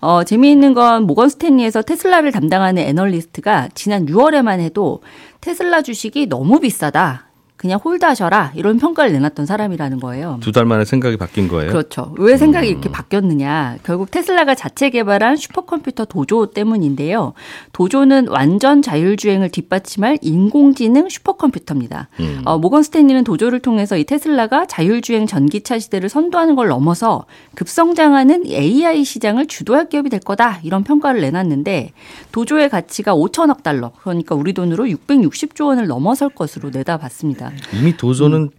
어, 0.00 0.24
재미있는 0.24 0.74
건 0.74 1.04
모건 1.04 1.28
스탠리에서 1.28 1.82
테슬라를 1.82 2.32
담당하는 2.32 2.82
애널리스트가 2.82 3.68
지난 3.74 4.06
6월에만 4.06 4.60
해도 4.60 5.02
테슬라 5.40 5.82
주식이 5.82 6.26
너무 6.26 6.60
비싸다. 6.60 7.29
그냥 7.60 7.78
hold하셔라. 7.84 8.52
이런 8.54 8.78
평가를 8.78 9.12
내놨던 9.12 9.44
사람이라는 9.44 10.00
거예요. 10.00 10.38
두 10.40 10.50
달 10.50 10.64
만에 10.64 10.86
생각이 10.86 11.18
바뀐 11.18 11.46
거예요. 11.46 11.70
그렇죠. 11.70 12.14
왜 12.16 12.38
생각이 12.38 12.66
이렇게 12.66 12.90
바뀌었느냐. 12.90 13.76
결국 13.82 14.10
테슬라가 14.10 14.54
자체 14.54 14.88
개발한 14.88 15.36
슈퍼컴퓨터 15.36 16.06
도조 16.06 16.46
때문인데요. 16.52 17.34
도조는 17.74 18.28
완전 18.28 18.80
자율주행을 18.80 19.50
뒷받침할 19.50 20.16
인공지능 20.22 21.10
슈퍼컴퓨터입니다. 21.10 22.08
음. 22.20 22.40
어, 22.46 22.56
모건 22.56 22.82
스탠리는 22.82 23.22
도조를 23.24 23.60
통해서 23.60 23.98
이 23.98 24.04
테슬라가 24.04 24.64
자율주행 24.64 25.26
전기차 25.26 25.78
시대를 25.78 26.08
선도하는 26.08 26.56
걸 26.56 26.68
넘어서 26.68 27.26
급성장하는 27.56 28.46
AI 28.46 29.04
시장을 29.04 29.48
주도할 29.48 29.90
기업이 29.90 30.08
될 30.08 30.20
거다. 30.20 30.60
이런 30.62 30.82
평가를 30.82 31.20
내놨는데 31.20 31.92
도조의 32.32 32.70
가치가 32.70 33.14
5천억 33.14 33.62
달러. 33.62 33.92
그러니까 34.00 34.34
우리 34.34 34.54
돈으로 34.54 34.86
660조 34.86 35.66
원을 35.66 35.88
넘어설 35.88 36.30
것으로 36.30 36.70
내다봤습니다. 36.70 37.49
이미 37.72 37.96
도조는 37.96 38.50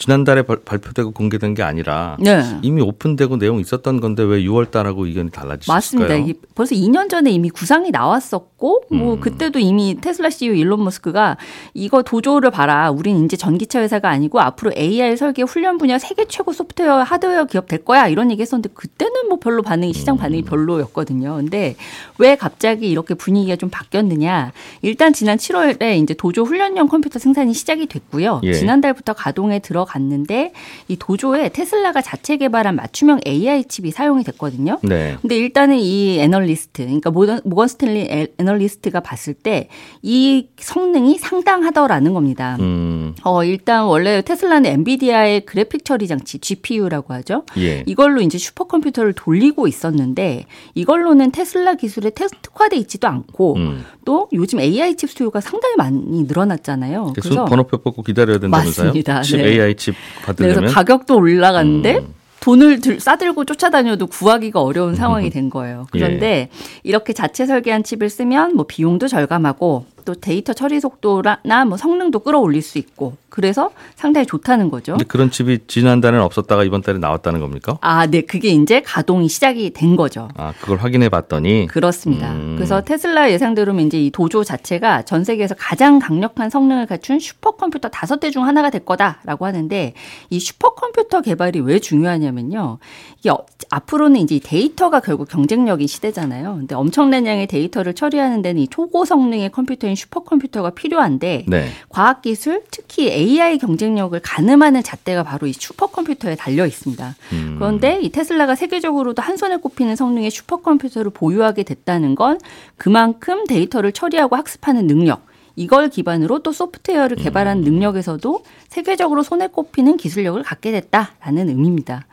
지난달에 0.00 0.42
발, 0.42 0.56
발표되고 0.64 1.10
공개된 1.10 1.52
게 1.52 1.62
아니라 1.62 2.16
네. 2.18 2.42
이미 2.62 2.80
오픈되고 2.80 3.36
내용 3.36 3.60
있었던 3.60 4.00
건데 4.00 4.22
왜 4.22 4.42
6월 4.42 4.70
달하고 4.70 5.04
의견이 5.04 5.30
달라지셨을까요? 5.30 6.08
맞습니다. 6.08 6.40
벌써 6.54 6.74
2년 6.74 7.10
전에 7.10 7.30
이미 7.30 7.50
구상이 7.50 7.90
나왔었고, 7.90 8.84
뭐 8.90 9.14
음. 9.14 9.20
그때도 9.20 9.58
이미 9.58 10.00
테슬라 10.00 10.30
CEO 10.30 10.54
일론 10.54 10.82
머스크가 10.84 11.36
이거 11.74 12.02
도조를 12.02 12.50
봐라. 12.50 12.90
우린 12.90 13.26
이제 13.26 13.36
전기차 13.36 13.82
회사가 13.82 14.08
아니고 14.08 14.40
앞으로 14.40 14.72
AI 14.74 15.18
설계 15.18 15.42
훈련 15.42 15.76
분야 15.76 15.98
세계 15.98 16.24
최고 16.24 16.54
소프트웨어 16.54 17.02
하드웨어 17.02 17.44
기업 17.44 17.68
될 17.68 17.84
거야. 17.84 18.08
이런 18.08 18.30
얘기 18.30 18.40
했었는데 18.40 18.70
그때는 18.72 19.28
뭐 19.28 19.38
별로 19.38 19.62
반응이 19.62 19.92
시장 19.92 20.16
반응이 20.16 20.42
별로였거든요. 20.44 21.36
근데 21.36 21.76
왜 22.16 22.36
갑자기 22.36 22.90
이렇게 22.90 23.12
분위기가 23.12 23.56
좀 23.56 23.68
바뀌었느냐? 23.68 24.52
일단 24.80 25.12
지난 25.12 25.36
7월에 25.36 26.02
이제 26.02 26.14
도조 26.14 26.44
훈련용 26.44 26.88
컴퓨터 26.88 27.18
생산이 27.18 27.52
시작이 27.52 27.84
됐고요. 27.84 28.40
예. 28.44 28.54
지난달부터 28.54 29.12
가동에 29.12 29.58
들어 29.58 29.84
갔는데 29.90 30.52
이 30.88 30.96
도조에 30.96 31.48
테슬라가 31.50 32.00
자체 32.00 32.36
개발한 32.36 32.76
맞춤형 32.76 33.20
AI 33.26 33.64
칩이 33.64 33.90
사용이 33.90 34.22
됐거든요. 34.24 34.78
네. 34.82 35.16
근데 35.20 35.36
일단은 35.36 35.78
이 35.78 36.18
애널리스트, 36.20 36.82
그러니까 36.84 37.10
모던, 37.10 37.40
모건 37.44 37.68
스탠리 37.68 38.00
애- 38.10 38.28
애널리스트가 38.38 39.00
봤을 39.00 39.34
때 39.34 39.68
이 40.02 40.48
성능이 40.58 41.18
상당하더라는 41.18 42.14
겁니다. 42.14 42.56
음, 42.60 43.14
어, 43.24 43.44
일단 43.44 43.84
원래 43.84 44.22
테슬라는 44.22 44.70
엔비디아의 44.70 45.44
그래픽 45.46 45.84
처리 45.84 46.06
장치 46.06 46.38
GPU라고 46.38 47.12
하죠. 47.14 47.44
예. 47.58 47.82
이걸로 47.86 48.20
이제 48.20 48.38
슈퍼컴퓨터를 48.38 49.12
돌리고 49.12 49.66
있었는데 49.68 50.46
이걸로는 50.74 51.32
테슬라 51.32 51.74
기술에 51.74 52.10
최적화돼 52.10 52.76
있지도 52.78 53.08
않고 53.08 53.56
음. 53.56 53.84
또 54.04 54.28
요즘 54.32 54.60
AI 54.60 54.96
칩 54.96 55.10
수요가 55.10 55.40
상당히 55.40 55.74
많이 55.76 56.24
늘어났잖아요. 56.24 57.12
계속 57.14 57.22
그래서 57.28 57.44
번호표 57.46 57.78
뽑고 57.78 58.02
기다려야 58.02 58.38
된다면서요? 58.38 58.86
맞습니다. 58.86 59.22
칩 59.22 59.36
네. 59.38 59.48
AI 59.50 59.74
칩 59.80 59.94
받으려면 60.24 60.56
그래서 60.56 60.74
가격도 60.74 61.16
올라갔는데 61.16 61.98
음. 61.98 62.14
돈을 62.40 62.80
들, 62.80 63.00
싸들고 63.00 63.44
쫓아다녀도 63.44 64.06
구하기가 64.06 64.62
어려운 64.62 64.94
상황이 64.94 65.28
된 65.30 65.50
거예요. 65.50 65.86
그런데 65.90 66.26
예. 66.26 66.48
이렇게 66.82 67.12
자체 67.12 67.46
설계한 67.46 67.82
칩을 67.82 68.08
쓰면 68.08 68.56
뭐 68.56 68.66
비용도 68.66 69.08
절감하고 69.08 69.84
또 70.10 70.14
데이터 70.20 70.52
처리 70.52 70.80
속도나 70.80 71.64
뭐 71.68 71.76
성능도 71.76 72.18
끌어올릴 72.20 72.62
수 72.62 72.78
있고 72.78 73.16
그래서 73.28 73.70
상당히 73.94 74.26
좋다는 74.26 74.70
거죠. 74.70 74.92
근데 74.94 75.04
그런 75.04 75.30
칩이 75.30 75.60
지난달에는 75.68 76.24
없었다가 76.24 76.64
이번 76.64 76.82
달에 76.82 76.98
나왔다는 76.98 77.38
겁니까? 77.38 77.78
아, 77.80 78.06
네. 78.06 78.22
그게 78.22 78.48
이제 78.48 78.82
가동이 78.82 79.28
시작이 79.28 79.70
된 79.70 79.94
거죠. 79.94 80.28
아, 80.36 80.52
그걸 80.60 80.78
확인해 80.78 81.08
봤더니 81.08 81.68
그렇습니다. 81.68 82.32
음. 82.32 82.54
그래서 82.56 82.80
테슬라 82.82 83.30
예상대로면 83.30 83.86
이제 83.86 84.00
이 84.04 84.10
도조 84.10 84.42
자체가 84.42 85.02
전 85.02 85.22
세계에서 85.22 85.54
가장 85.56 86.00
강력한 86.00 86.50
성능을 86.50 86.86
갖춘 86.86 87.20
슈퍼컴퓨터 87.20 87.88
다섯 87.88 88.18
대 88.18 88.30
중 88.30 88.46
하나가 88.46 88.70
될 88.70 88.84
거다라고 88.84 89.44
하는데 89.46 89.92
이 90.30 90.40
슈퍼컴퓨터 90.40 91.20
개발이 91.20 91.60
왜 91.60 91.78
중요하냐면요. 91.80 92.78
이게 93.20 93.30
어- 93.30 93.44
앞으로는 93.70 94.20
이제 94.20 94.36
이 94.36 94.40
데이터가 94.40 95.00
결국 95.00 95.28
경쟁력인 95.28 95.86
시대잖아요. 95.86 96.54
근데 96.58 96.74
엄청난 96.74 97.26
양의 97.26 97.46
데이터를 97.46 97.94
처리하는 97.94 98.42
데는 98.42 98.62
이 98.62 98.68
초고 98.68 99.04
성능의 99.04 99.50
컴퓨터인 99.50 99.94
슈퍼컴퓨터가 100.00 100.70
필요한데 100.70 101.44
네. 101.46 101.68
과학기술, 101.88 102.62
특히 102.70 103.10
AI 103.10 103.58
경쟁력을 103.58 104.18
가늠하는 104.20 104.82
잣대가 104.82 105.22
바로 105.22 105.46
이 105.46 105.52
슈퍼컴퓨터에 105.52 106.36
달려 106.36 106.66
있습니다. 106.66 107.14
음. 107.32 107.56
그런데 107.58 108.00
이 108.00 108.10
테슬라가 108.10 108.54
세계적으로도 108.54 109.22
한 109.22 109.36
손에 109.36 109.56
꼽히는 109.56 109.96
성능의 109.96 110.30
슈퍼컴퓨터를 110.30 111.10
보유하게 111.12 111.62
됐다는 111.62 112.14
건 112.14 112.38
그만큼 112.76 113.44
데이터를 113.46 113.92
처리하고 113.92 114.36
학습하는 114.36 114.86
능력, 114.86 115.26
이걸 115.56 115.90
기반으로 115.90 116.38
또 116.38 116.52
소프트웨어를 116.52 117.16
개발하는 117.16 117.62
능력에서도 117.62 118.44
세계적으로 118.68 119.22
손에 119.22 119.48
꼽히는 119.48 119.96
기술력을 119.96 120.42
갖게 120.42 120.70
됐다라는 120.72 121.48
의미입니다. 121.48 122.06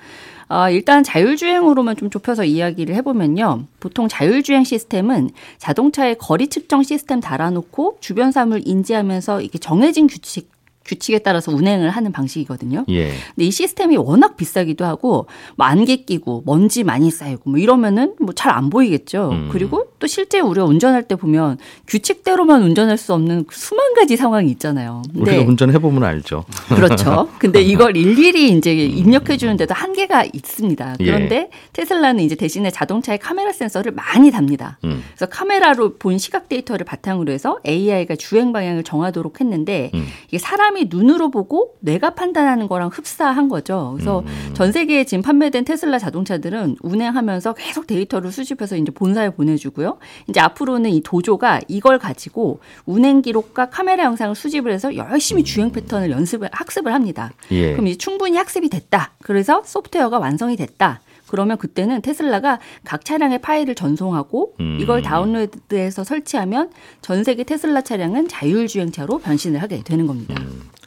아, 0.49 0.69
일단 0.69 1.03
자율주행으로만 1.03 1.97
좀 1.97 2.09
좁혀서 2.09 2.45
이야기를 2.45 2.95
해보면요. 2.95 3.65
보통 3.79 4.07
자율주행 4.07 4.63
시스템은 4.63 5.29
자동차의 5.57 6.17
거리 6.17 6.47
측정 6.47 6.83
시스템 6.83 7.19
달아놓고 7.19 7.97
주변 7.99 8.31
사물 8.31 8.61
인지하면서 8.65 9.41
이게 9.41 9.57
정해진 9.57 10.07
규칙 10.07 10.49
규칙에 10.87 11.19
따라서 11.19 11.51
운행을 11.51 11.89
하는 11.89 12.11
방식이거든요. 12.11 12.85
예. 12.89 13.09
근데 13.35 13.45
이 13.45 13.51
시스템이 13.51 13.97
워낙 13.97 14.37
비싸기도 14.37 14.85
하고 14.85 15.27
뭐 15.55 15.65
안개 15.67 15.97
끼고 15.97 16.43
먼지 16.45 16.83
많이 16.83 17.11
쌓이고 17.11 17.49
뭐 17.49 17.59
이러면은 17.59 18.15
뭐 18.19 18.33
잘 18.33 18.47
안 18.57 18.69
보이겠죠. 18.69 19.29
음. 19.31 19.49
그리고 19.51 19.87
또 19.99 20.07
실제 20.07 20.39
우리가 20.39 20.65
운전할 20.65 21.03
때 21.03 21.15
보면 21.15 21.57
규칙대로만 21.87 22.63
운전할 22.63 22.97
수 22.97 23.13
없는 23.13 23.45
수만 23.51 23.93
가지 23.93 24.15
상황이 24.15 24.49
있잖아요. 24.51 25.01
우리가 25.13 25.31
근데 25.31 25.45
운전해 25.45 25.79
보면 25.79 26.03
알죠. 26.03 26.45
그렇죠. 26.73 27.29
근데 27.39 27.61
이걸 27.61 27.97
일일이 27.97 28.49
이제 28.51 28.73
입력해 28.73 29.37
주는데도 29.37 29.73
한계가 29.73 30.25
있습니다. 30.31 30.95
예. 31.01 31.05
그런데 31.05 31.49
테슬라는 31.73 32.23
이제 32.23 32.35
대신에 32.35 32.71
자동차에 32.71 33.17
카메라 33.17 33.51
센서를 33.51 33.91
많이 33.91 34.31
답니다. 34.31 34.77
음. 34.85 35.03
그래서 35.15 35.25
카메라로 35.27 35.95
본 35.97 36.17
시각 36.17 36.47
데이터를 36.49 36.85
바탕으로 36.85 37.31
해서 37.31 37.59
AI가 37.67 38.15
주행 38.15 38.53
방향을 38.53 38.83
정하도록 38.83 39.41
했는데 39.41 39.91
음. 39.93 40.05
이게 40.29 40.37
사람이 40.37 40.76
눈으로 40.89 41.31
보고 41.31 41.75
뇌가 41.79 42.11
판단하는 42.11 42.67
거랑 42.67 42.89
흡사한 42.93 43.49
거죠. 43.49 43.93
그래서 43.95 44.19
음. 44.19 44.53
전 44.53 44.71
세계에 44.71 45.03
지금 45.03 45.21
판매된 45.21 45.65
테슬라 45.65 45.99
자동차들은 45.99 46.77
운행하면서 46.81 47.53
계속 47.53 47.87
데이터를 47.87 48.31
수집해서 48.31 48.75
이제 48.77 48.91
본사에 48.91 49.31
보내주고요. 49.31 49.97
이제 50.29 50.39
앞으로는 50.39 50.91
이 50.91 51.01
도조가 51.01 51.61
이걸 51.67 51.99
가지고 51.99 52.59
운행 52.85 53.21
기록과 53.21 53.69
카메라 53.69 54.03
영상을 54.05 54.35
수집을 54.35 54.71
해서 54.71 54.95
열심히 54.95 55.43
주행 55.43 55.71
패턴을 55.71 56.11
연습을 56.11 56.49
학습을 56.51 56.93
합니다. 56.93 57.31
예. 57.51 57.71
그럼 57.71 57.87
이제 57.87 57.97
충분히 57.97 58.37
학습이 58.37 58.69
됐다. 58.69 59.13
그래서 59.23 59.61
소프트웨어가 59.65 60.19
완성이 60.19 60.55
됐다. 60.55 61.01
그러면 61.27 61.57
그때는 61.57 62.01
테슬라가 62.01 62.59
각 62.83 63.05
차량의 63.05 63.39
파일을 63.39 63.75
전송하고 63.75 64.55
음. 64.59 64.77
이걸 64.81 65.01
다운로드해서 65.01 66.03
설치하면 66.03 66.71
전 67.01 67.23
세계 67.23 67.43
테슬라 67.43 67.81
차량은 67.81 68.27
자율주행차로 68.27 69.19
변신을 69.19 69.61
하게 69.61 69.83
되는 69.83 70.07
겁니다. 70.07 70.35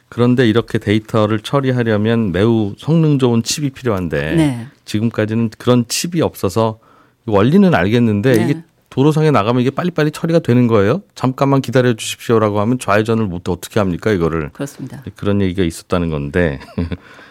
그런데 0.09 0.47
이렇게 0.47 0.77
데이터를 0.77 1.39
처리하려면 1.39 2.33
매우 2.33 2.73
성능 2.77 3.17
좋은 3.17 3.43
칩이 3.43 3.69
필요한데 3.69 4.35
네. 4.35 4.67
지금까지는 4.83 5.51
그런 5.57 5.85
칩이 5.87 6.21
없어서 6.21 6.79
원리는 7.25 7.73
알겠는데 7.73 8.33
네. 8.33 8.43
이게 8.43 8.61
도로상에 8.89 9.31
나가면 9.31 9.61
이게 9.61 9.69
빨리빨리 9.69 10.11
처리가 10.11 10.39
되는 10.39 10.67
거예요? 10.67 11.01
잠깐만 11.15 11.61
기다려 11.61 11.93
주십시오라고 11.93 12.59
하면 12.59 12.77
좌회전을 12.77 13.25
못 13.25 13.47
어떻게 13.47 13.79
합니까 13.79 14.11
이거를 14.11 14.49
그렇습니다. 14.51 15.01
그런 15.15 15.41
얘기가 15.41 15.63
있었다는 15.63 16.09
건데 16.09 16.59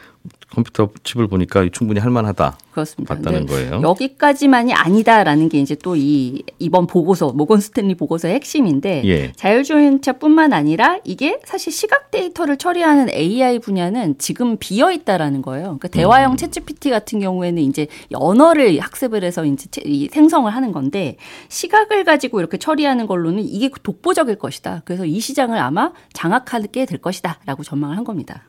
컴퓨터 0.53 0.89
칩을 1.05 1.29
보니까 1.29 1.69
충분히 1.73 2.01
할만하다 2.01 2.59
그렇습니다. 2.73 3.15
봤다는 3.15 3.47
거예요. 3.47 3.81
여기까지만이 3.83 4.73
아니다라는 4.75 5.49
게 5.49 5.61
이제 5.61 5.75
또 5.77 6.01
이 6.01 6.43
이번 6.59 6.87
보고서 6.87 7.33
모건 7.33 7.61
스탠리 7.61 7.95
보고서의 7.95 8.35
핵심인데 8.35 9.03
예. 9.05 9.33
자율주행차뿐만 9.33 10.53
아니라 10.53 10.99
이게 11.05 11.39
사실 11.45 11.73
시각 11.73 12.11
데이터를 12.11 12.57
처리하는 12.57 13.11
AI 13.11 13.59
분야는 13.59 14.17
지금 14.19 14.57
비어 14.59 14.91
있다라는 14.93 15.43
거예요. 15.43 15.65
그러니까 15.79 15.89
음. 15.89 15.91
대화형 15.91 16.37
챗GPT 16.37 16.91
같은 16.91 17.21
경우에는 17.21 17.63
이제 17.63 17.87
언어를 18.15 18.79
학습을 18.81 19.23
해서 19.25 19.45
이제 19.45 19.69
생성을 20.11 20.51
하는 20.53 20.73
건데 20.73 21.17
시각을 21.49 22.05
가지고 22.05 22.41
이렇게 22.41 22.57
처리하는 22.57 23.07
걸로는 23.07 23.43
이게 23.43 23.71
독보적일 23.83 24.37
것이다. 24.39 24.83
그래서 24.85 25.05
이 25.05 25.21
시장을 25.21 25.59
아마 25.59 25.93
장악하게 26.13 26.87
될 26.87 26.99
것이다라고 26.99 27.63
전망을 27.63 27.97
한 27.97 28.05
겁니다. 28.05 28.43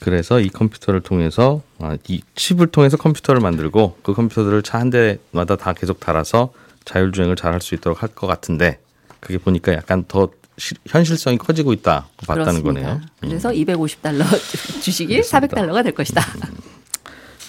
그래서 0.00 0.40
이 0.40 0.48
컴퓨터를 0.48 1.00
통해서 1.02 1.62
아, 1.78 1.96
이 2.08 2.22
칩을 2.34 2.68
통해서 2.68 2.96
컴퓨터를 2.96 3.40
만들고 3.40 3.98
그 4.02 4.14
컴퓨터들을 4.14 4.62
차 4.62 4.78
한 4.80 4.90
대마다 4.90 5.56
다 5.56 5.72
계속 5.74 6.00
달아서 6.00 6.52
자율주행을 6.84 7.36
잘 7.36 7.52
할 7.52 7.60
수 7.60 7.74
있도록 7.74 8.02
할 8.02 8.08
것 8.14 8.26
같은데 8.26 8.80
그게 9.20 9.36
보니까 9.38 9.74
약간 9.74 10.04
더 10.08 10.30
시- 10.56 10.74
현실성이 10.86 11.36
커지고 11.38 11.72
있다 11.74 12.08
봤다는 12.26 12.62
그렇습니다. 12.62 12.72
거네요. 12.72 12.92
음. 13.02 13.08
그래서 13.28 13.50
250달러 13.50 14.24
주식이 14.82 15.14
알겠습니다. 15.16 15.46
400달러가 15.56 15.82
될 15.84 15.92
것이다. 15.92 16.22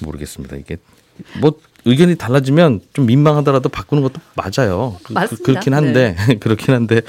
모르겠습니다. 0.02 0.56
이게 0.58 0.78
뭐 1.40 1.54
의견이 1.86 2.16
달라지면 2.16 2.82
좀 2.94 3.06
민망하더라도 3.06 3.70
바꾸는 3.70 4.04
것도 4.04 4.22
맞아요. 4.36 4.98
그, 5.04 5.14
맞습니다. 5.14 5.46
그, 5.46 5.52
렇긴 5.52 5.74
한데 5.74 6.16
그렇긴 6.40 6.74
한데 6.74 7.02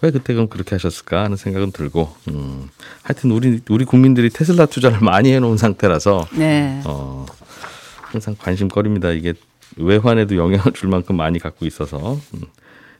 왜 0.00 0.10
그때 0.10 0.34
그럼 0.34 0.48
그렇게 0.48 0.74
하셨을까 0.74 1.24
하는 1.24 1.36
생각은 1.36 1.72
들고 1.72 2.14
음, 2.28 2.68
하여튼 3.02 3.30
우리 3.30 3.60
우리 3.68 3.84
국민들이 3.84 4.30
테슬라 4.30 4.66
투자를 4.66 4.98
많이 5.00 5.32
해놓은 5.32 5.56
상태라서 5.56 6.26
네. 6.32 6.80
어, 6.84 7.26
항상 8.02 8.36
관심거리입니다. 8.38 9.10
이게 9.10 9.34
외환에도 9.76 10.36
영향을 10.36 10.72
줄 10.72 10.88
만큼 10.88 11.16
많이 11.16 11.38
갖고 11.38 11.66
있어서. 11.66 12.18
음. 12.34 12.42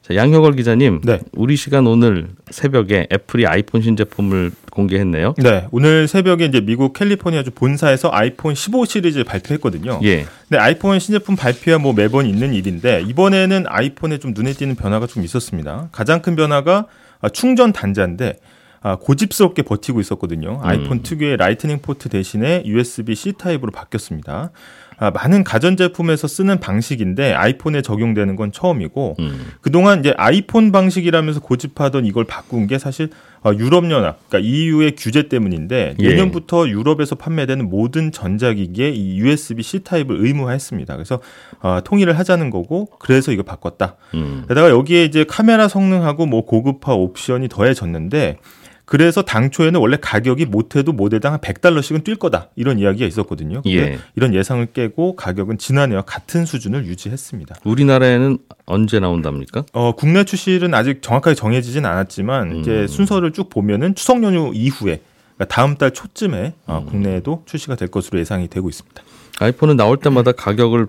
자, 0.09 0.15
양효걸 0.15 0.55
기자님, 0.55 1.03
네. 1.05 1.21
우리 1.35 1.55
시간 1.57 1.87
오늘 1.87 2.29
새벽에 2.51 3.07
애플이 3.13 3.47
아이폰 3.47 3.83
신제품을 3.83 4.53
공개했네요. 4.71 5.35
네, 5.37 5.67
오늘 5.71 6.09
새벽에 6.09 6.47
이제 6.47 6.63
미국 6.63 6.95
캘리포니아주 6.95 7.51
본사에서 7.51 8.09
아이폰 8.11 8.55
15 8.55 8.87
시리즈를 8.87 9.25
발표했거든요. 9.25 10.01
예, 10.05 10.25
근데 10.49 10.59
아이폰 10.59 10.99
신제품 10.99 11.37
발표야 11.37 11.77
뭐 11.77 11.93
매번 11.93 12.25
있는 12.25 12.55
일인데 12.55 13.03
이번에는 13.07 13.65
아이폰에 13.69 14.17
좀 14.19 14.33
눈에 14.35 14.55
띄는 14.55 14.77
변화가 14.77 15.07
좀 15.07 15.25
있었습니다. 15.25 15.91
가장 15.93 16.23
큰 16.23 16.37
변화가 16.37 16.87
아, 17.21 17.29
충전 17.29 17.75
단자인데 17.75 18.39
아, 18.81 18.97
고집스럽게 18.97 19.63
버티고 19.63 20.01
있었거든요. 20.01 20.61
아이폰 20.63 21.03
특유의 21.03 21.37
라이트닝 21.37 21.81
포트 21.83 22.09
대신에 22.09 22.63
USB-C 22.65 23.35
타입으로 23.37 23.73
바뀌었습니다. 23.73 24.53
아, 25.01 25.11
많은 25.11 25.45
가전제품에서 25.45 26.27
쓰는 26.27 26.59
방식인데 26.59 27.33
아이폰에 27.33 27.83
적용되는 27.83 28.35
건 28.35 28.51
처음이고 28.51 29.17
음, 29.21 29.53
그동안 29.61 30.01
이제 30.01 30.13
아이폰 30.17 30.73
방식이라면서 30.73 31.41
고집하던 31.41 32.05
이걸 32.05 32.25
바꾼 32.25 32.67
게 32.67 32.79
사실 32.79 33.11
어, 33.45 33.53
유럽연합, 33.55 34.19
그러니까 34.29 34.39
EU의 34.51 34.97
규제 34.97 35.29
때문인데 35.29 35.95
예. 36.01 36.09
내년부터 36.09 36.69
유럽에서 36.69 37.15
판매되는 37.15 37.71
모든 37.71 38.11
전자기기에 38.11 38.91
이 38.91 39.19
USB-C 39.21 39.85
타입을 39.85 40.17
의무화했습니다. 40.27 40.95
그래서 40.95 41.21
어, 41.61 41.79
통일을 41.85 42.19
하자는 42.19 42.51
거고 42.51 42.87
그래서 42.99 43.31
이거 43.31 43.45
바꿨다. 43.45 43.95
음, 44.15 44.45
게다가 44.49 44.71
여기에 44.71 45.05
이제 45.05 45.25
카메라 45.25 45.69
성능하고 45.69 46.27
뭐 46.27 46.45
고급화 46.45 46.95
옵션이 46.95 47.49
더해졌는데 47.49 48.39
그래서 48.89 49.21
당초에는 49.21 49.79
원래 49.81 49.99
가격이 50.01 50.47
못해도 50.47 50.93
모델당 50.95 51.35
한 51.35 51.41
100달러씩은 51.41 52.05
뛸 52.05 52.17
거다 52.17 52.49
이런 52.57 52.79
이야기가 52.79 53.07
있었거든요. 53.07 53.61
예. 53.67 53.99
이런 54.17 54.35
예상을 54.35 54.65
깨고 54.73 55.15
가격은 55.15 55.59
지난해와 55.59 56.03
같은 56.03 56.47
수준을 56.47 56.87
유지했습니다. 56.87 57.57
우리나라에는 57.65 58.39
언제 58.65 58.99
나온답니까? 58.99 59.67
어, 59.75 59.93
국내 59.93 60.25
출시는 60.25 60.73
아직 60.73 61.03
정확하게 61.03 61.35
정해지진 61.35 61.85
않았지만 61.85 62.51
음. 62.51 62.61
이제 62.61 62.87
순서를 62.87 63.33
쭉 63.33 63.51
보면은 63.51 63.95
추석 63.95 64.23
연휴 64.23 64.53
이후에 64.55 65.03
그러니까 65.37 65.55
다음 65.55 65.77
달 65.77 65.91
초쯤에 65.91 66.47
음. 66.47 66.53
어, 66.65 66.87
국내에도 66.89 67.43
출시가 67.45 67.77
될 67.77 67.89
것으로 67.89 68.19
예상이 68.19 68.49
되고 68.49 68.71
있습니다. 68.71 69.03
아이폰은 69.41 69.77
나올 69.77 69.99
때마다 69.99 70.33
가격을 70.33 70.87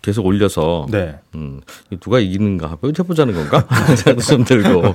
계속 0.00 0.26
올려서 0.26 0.86
네. 0.90 1.16
음, 1.34 1.60
누가 2.00 2.20
이기는가 2.20 2.78
해보자는 2.98 3.34
건가 3.34 3.66
생각도 3.96 4.22
좀 4.22 4.44
들고 4.44 4.94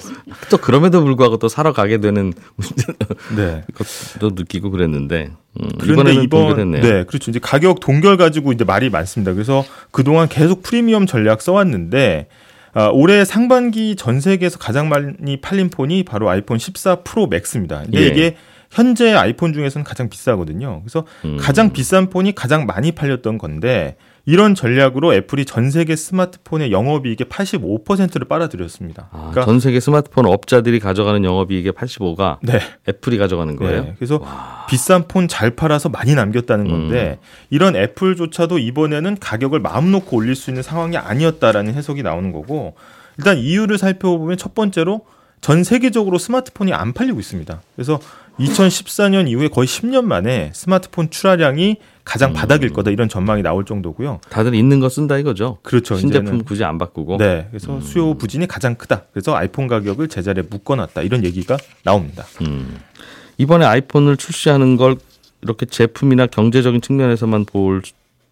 또 0.49 0.57
그럼에도 0.57 1.03
불구하고 1.03 1.37
또 1.37 1.49
사러 1.49 1.73
가게 1.73 1.99
되는 1.99 2.33
네. 3.35 3.63
것도 3.75 4.31
느끼고 4.35 4.71
그랬는데 4.71 5.31
음, 5.59 5.69
그런데 5.79 6.13
이번. 6.13 6.71
네, 6.71 7.03
그렇죠. 7.03 7.31
이제 7.31 7.39
가격 7.39 7.79
동결 7.79 8.17
가지고 8.17 8.53
이제 8.53 8.63
말이 8.63 8.89
많습니다. 8.89 9.33
그래서 9.33 9.65
그동안 9.91 10.29
계속 10.29 10.63
프리미엄 10.63 11.05
전략 11.05 11.41
써왔는데 11.41 12.27
아, 12.73 12.87
올해 12.87 13.23
상반기 13.23 13.95
전 13.95 14.19
세계에서 14.19 14.57
가장 14.57 14.89
많이 14.89 15.37
팔린 15.41 15.69
폰이 15.69 16.03
바로 16.03 16.29
아이폰 16.29 16.57
14 16.57 17.01
프로 17.03 17.27
맥스입니다. 17.27 17.83
근데 17.83 18.01
예. 18.01 18.07
이게 18.07 18.37
현재 18.71 19.13
아이폰 19.13 19.53
중에서는 19.53 19.83
가장 19.83 20.09
비싸거든요. 20.09 20.81
그래서 20.81 21.05
음. 21.25 21.37
가장 21.39 21.71
비싼 21.71 22.09
폰이 22.09 22.33
가장 22.33 22.65
많이 22.65 22.91
팔렸던 22.91 23.37
건데 23.37 23.95
이런 24.25 24.55
전략으로 24.55 25.13
애플이 25.13 25.43
전 25.43 25.69
세계 25.69 25.97
스마트폰의 25.97 26.71
영업이익의 26.71 27.27
85%를 27.27 28.25
빨아들였습니다. 28.27 29.09
아, 29.11 29.17
그러니까 29.31 29.45
전 29.45 29.59
세계 29.59 29.81
스마트폰 29.81 30.25
업자들이 30.25 30.79
가져가는 30.79 31.23
영업이익의 31.23 31.73
85가 31.73 32.37
네. 32.41 32.61
애플이 32.87 33.17
가져가는 33.17 33.53
거예요. 33.57 33.83
네, 33.83 33.93
그래서 33.97 34.21
비싼 34.69 35.07
폰 35.07 35.27
잘 35.27 35.51
팔아서 35.51 35.89
많이 35.89 36.15
남겼다는 36.15 36.69
건데 36.69 37.17
이런 37.49 37.75
애플조차도 37.75 38.59
이번에는 38.59 39.17
가격을 39.19 39.59
마음 39.59 39.91
놓고 39.91 40.15
올릴 40.15 40.35
수 40.35 40.51
있는 40.51 40.63
상황이 40.63 40.95
아니었다라는 40.97 41.73
해석이 41.73 42.03
나오는 42.03 42.31
거고 42.31 42.75
일단 43.17 43.37
이유를 43.37 43.77
살펴보면 43.77 44.37
첫 44.37 44.53
번째로 44.55 45.05
전 45.41 45.63
세계적으로 45.63 46.17
스마트폰이 46.17 46.71
안 46.73 46.93
팔리고 46.93 47.19
있습니다. 47.19 47.61
그래서 47.75 47.99
2014년 48.39 49.27
이후에 49.27 49.49
거의 49.49 49.67
10년 49.67 50.05
만에 50.05 50.51
스마트폰 50.53 51.09
출하량이 51.09 51.77
가장 52.03 52.33
바닥일 52.33 52.73
거다 52.73 52.91
이런 52.91 53.07
전망이 53.07 53.41
나올 53.41 53.65
정도고요. 53.65 54.19
다들 54.29 54.55
있는 54.55 54.79
거 54.79 54.89
쓴다 54.89 55.17
이거죠. 55.17 55.57
그렇죠. 55.63 55.95
신제품 55.95 56.39
이제는- 56.39 56.45
굳이 56.45 56.63
안 56.63 56.77
바꾸고. 56.77 57.17
네, 57.17 57.47
그래서 57.49 57.79
수요 57.81 58.13
부진이 58.15 58.47
가장 58.47 58.75
크다. 58.75 59.03
그래서 59.13 59.35
아이폰 59.35 59.67
가격을 59.67 60.09
제자리에 60.09 60.43
묶어놨다 60.49 61.01
이런 61.01 61.23
얘기가 61.23 61.57
나옵니다. 61.83 62.25
음. 62.41 62.77
이번에 63.37 63.65
아이폰을 63.65 64.17
출시하는 64.17 64.75
걸 64.77 64.97
이렇게 65.41 65.65
제품이나 65.65 66.27
경제적인 66.27 66.81
측면에서만 66.81 67.45
볼 67.45 67.81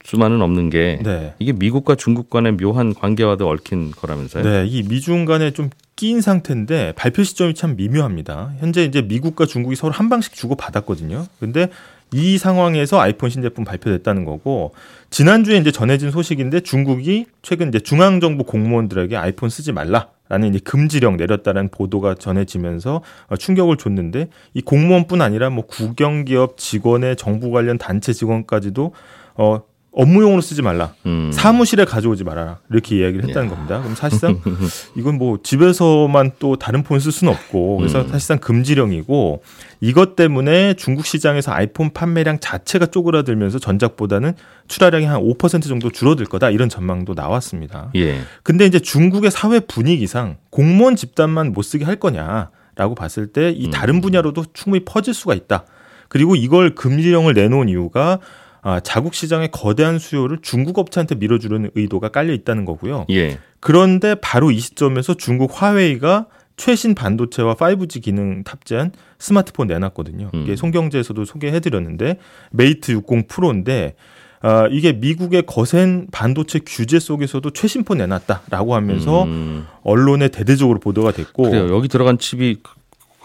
수만은 0.03 0.41
없는 0.41 0.69
게 0.71 0.99
네. 1.03 1.33
이게 1.39 1.53
미국과 1.53 1.95
중국 1.95 2.29
간의 2.29 2.53
묘한 2.57 2.93
관계와도 2.93 3.47
얽힌 3.47 3.91
거라면서요. 3.91 4.43
네, 4.43 4.65
이 4.67 4.81
미중 4.83 5.25
간에 5.25 5.51
좀 5.51 5.69
끼인 5.95 6.21
상태인데 6.21 6.93
발표 6.95 7.23
시점이 7.23 7.53
참 7.53 7.75
미묘합니다. 7.75 8.53
현재 8.59 8.83
이제 8.83 9.01
미국과 9.03 9.45
중국이 9.45 9.75
서로 9.75 9.93
한 9.93 10.09
방씩 10.09 10.33
주고 10.33 10.55
받았거든요. 10.55 11.27
근데 11.39 11.67
이 12.13 12.37
상황에서 12.37 12.99
아이폰 12.99 13.29
신제품 13.29 13.63
발표됐다는 13.63 14.25
거고 14.25 14.73
지난주에 15.09 15.57
이제 15.57 15.71
전해진 15.71 16.11
소식인데 16.11 16.59
중국이 16.61 17.25
최근 17.41 17.69
이제 17.69 17.79
중앙정부 17.79 18.43
공무원들에게 18.43 19.15
아이폰 19.15 19.49
쓰지 19.49 19.71
말라 19.71 20.09
라는 20.27 20.49
이제 20.49 20.59
금지령 20.59 21.17
내렸다는 21.17 21.69
보도가 21.69 22.15
전해지면서 22.15 23.01
어, 23.27 23.35
충격을 23.35 23.77
줬는데 23.77 24.29
이 24.53 24.61
공무원뿐 24.61 25.21
아니라 25.21 25.49
뭐 25.49 25.65
국영기업 25.65 26.57
직원의 26.57 27.17
정부 27.17 27.51
관련 27.51 27.77
단체 27.77 28.13
직원까지도 28.13 28.93
어 29.35 29.61
업무용으로 29.93 30.39
쓰지 30.41 30.61
말라. 30.61 30.93
음. 31.05 31.31
사무실에 31.33 31.83
가져오지 31.83 32.23
말아라. 32.23 32.59
이렇게 32.71 32.95
이야기를 32.97 33.27
했다는 33.27 33.49
겁니다. 33.49 33.79
그럼 33.81 33.93
사실상 33.95 34.39
이건 34.95 35.17
뭐 35.17 35.39
집에서만 35.43 36.31
또 36.39 36.55
다른 36.55 36.83
폰 36.83 36.99
쓸 36.99 37.11
수는 37.11 37.33
없고 37.33 37.77
그래서 37.77 38.07
사실상 38.07 38.37
금지령이고 38.37 39.43
이것 39.81 40.15
때문에 40.15 40.75
중국 40.75 41.05
시장에서 41.05 41.51
아이폰 41.51 41.91
판매량 41.91 42.39
자체가 42.39 42.85
쪼그라들면서 42.85 43.59
전작보다는 43.59 44.33
출하량이 44.69 45.05
한 45.05 45.19
5% 45.21 45.67
정도 45.67 45.89
줄어들 45.91 46.25
거다 46.25 46.51
이런 46.51 46.69
전망도 46.69 47.13
나왔습니다. 47.13 47.91
예. 47.95 48.19
근데 48.43 48.65
이제 48.65 48.79
중국의 48.79 49.29
사회 49.31 49.59
분위기상 49.59 50.37
공무원 50.51 50.95
집단만 50.95 51.51
못 51.51 51.63
쓰게 51.63 51.83
할 51.83 51.97
거냐라고 51.97 52.95
봤을 52.95 53.27
때 53.27 53.51
이 53.51 53.69
다른 53.71 53.99
분야로도 53.99 54.45
충분히 54.53 54.85
퍼질 54.85 55.13
수가 55.13 55.33
있다. 55.33 55.65
그리고 56.07 56.35
이걸 56.35 56.75
금지령을 56.75 57.33
내놓은 57.33 57.67
이유가 57.69 58.19
아, 58.61 58.79
자국 58.79 59.13
시장의 59.13 59.49
거대한 59.51 59.99
수요를 59.99 60.39
중국 60.41 60.77
업체한테 60.79 61.15
밀어주려는 61.15 61.71
의도가 61.75 62.09
깔려 62.09 62.33
있다는 62.33 62.65
거고요. 62.65 63.05
예. 63.09 63.39
그런데 63.59 64.15
바로 64.15 64.51
이 64.51 64.59
시점에서 64.59 65.15
중국 65.15 65.61
화웨이가 65.61 66.27
최신 66.57 66.93
반도체와 66.93 67.55
5G 67.55 68.03
기능 68.03 68.43
탑재한 68.43 68.91
스마트폰 69.17 69.67
내놨거든요. 69.67 70.29
이게 70.33 70.51
음. 70.51 70.55
손경제에서도 70.55 71.25
소개해드렸는데 71.25 72.17
메이트 72.51 72.91
60 72.91 73.27
프로인데 73.27 73.95
아, 74.43 74.67
이게 74.71 74.93
미국의 74.93 75.43
거센 75.45 76.07
반도체 76.11 76.59
규제 76.65 76.99
속에서도 76.99 77.47
최신폰 77.51 77.99
내놨다라고 77.99 78.75
하면서 78.75 79.23
음. 79.23 79.67
언론에 79.83 80.29
대대적으로 80.29 80.79
보도가 80.79 81.11
됐고 81.11 81.43
그래요. 81.43 81.75
여기 81.75 81.87
들어간 81.87 82.17
칩이 82.17 82.57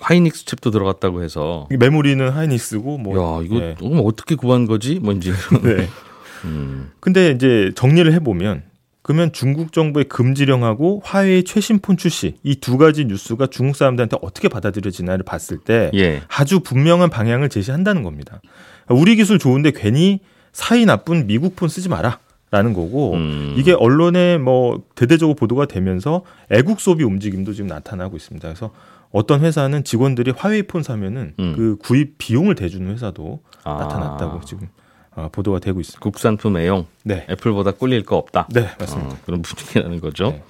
하이닉스 0.00 0.44
칩도 0.44 0.70
들어갔다고 0.70 1.22
해서 1.22 1.66
이 1.70 1.76
메모리는 1.76 2.28
하이닉스고 2.28 2.98
뭐 2.98 3.16
야 3.40 3.42
이거 3.44 3.58
네. 3.58 3.74
어떻게 4.04 4.34
구한 4.34 4.66
거지? 4.66 4.98
뭔지. 5.00 5.32
네. 5.62 5.88
음. 6.44 6.90
근데 7.00 7.30
이제 7.30 7.72
정리를 7.74 8.12
해 8.12 8.20
보면 8.20 8.62
그러면 9.02 9.32
중국 9.32 9.72
정부의 9.72 10.04
금지령하고 10.06 11.00
화웨이 11.04 11.44
최신 11.44 11.78
폰 11.78 11.96
출시 11.96 12.36
이 12.42 12.56
두 12.56 12.76
가지 12.76 13.04
뉴스가 13.04 13.46
중국 13.46 13.76
사람들한테 13.76 14.16
어떻게 14.20 14.48
받아들여지나를 14.48 15.24
봤을 15.24 15.58
때 15.58 15.90
예. 15.94 16.22
아주 16.28 16.60
분명한 16.60 17.10
방향을 17.10 17.48
제시한다는 17.48 18.02
겁니다. 18.02 18.40
우리 18.88 19.16
기술 19.16 19.38
좋은데 19.38 19.70
괜히 19.70 20.20
사이 20.52 20.84
나쁜 20.86 21.26
미국 21.26 21.54
폰 21.56 21.68
쓰지 21.68 21.88
마라. 21.88 22.18
라는 22.50 22.72
거고 22.72 23.14
음. 23.14 23.54
이게 23.56 23.72
언론에 23.72 24.38
뭐 24.38 24.82
대대적으로 24.94 25.34
보도가 25.34 25.66
되면서 25.66 26.22
애국 26.50 26.80
소비 26.80 27.02
움직임도 27.02 27.52
지금 27.52 27.66
나타나고 27.66 28.16
있습니다. 28.16 28.46
그래서 28.46 28.70
어떤 29.10 29.40
회사는 29.40 29.82
직원들이 29.82 30.32
화웨이 30.36 30.62
폰 30.62 30.82
사면은 30.82 31.34
음. 31.40 31.54
그 31.56 31.76
구입 31.80 32.18
비용을 32.18 32.54
대주는 32.54 32.88
회사도 32.92 33.40
아. 33.64 33.78
나타났다고 33.80 34.40
지금 34.44 34.68
어, 35.16 35.28
보도가 35.32 35.58
되고 35.58 35.80
있습니다. 35.80 36.00
국산품 36.00 36.56
애용 36.58 36.86
네, 37.02 37.26
애플보다 37.30 37.72
꿀릴 37.72 38.04
거 38.04 38.16
없다. 38.16 38.46
네 38.52 38.68
맞습니다. 38.78 39.14
어, 39.14 39.18
그런 39.24 39.42
분위기라는 39.42 40.00
거죠. 40.00 40.30
네. 40.30 40.42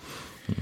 음. 0.48 0.54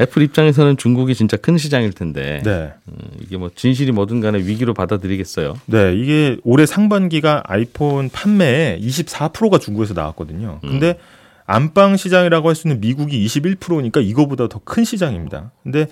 애플 0.00 0.22
입장에서는 0.22 0.76
중국이 0.76 1.14
진짜 1.14 1.36
큰 1.36 1.58
시장일 1.58 1.92
텐데 1.92 2.40
네. 2.44 2.72
음, 2.88 2.94
이게 3.20 3.36
뭐 3.36 3.50
진실이 3.54 3.90
뭐든 3.92 4.20
간에 4.20 4.38
위기로 4.38 4.72
받아들이겠어요. 4.74 5.56
네, 5.66 5.94
이게 5.96 6.36
올해 6.44 6.66
상반기가 6.66 7.42
아이폰 7.46 8.08
판매의 8.10 8.80
24%가 8.80 9.58
중국에서 9.58 9.94
나왔거든요. 9.94 10.60
근데 10.60 10.98
안방 11.46 11.96
시장이라고 11.96 12.48
할 12.48 12.54
수 12.54 12.68
있는 12.68 12.80
미국이 12.80 13.24
21%니까 13.26 14.00
이거보다 14.00 14.48
더 14.48 14.60
큰 14.64 14.84
시장입니다. 14.84 15.50
근데 15.64 15.82
어, 15.82 15.86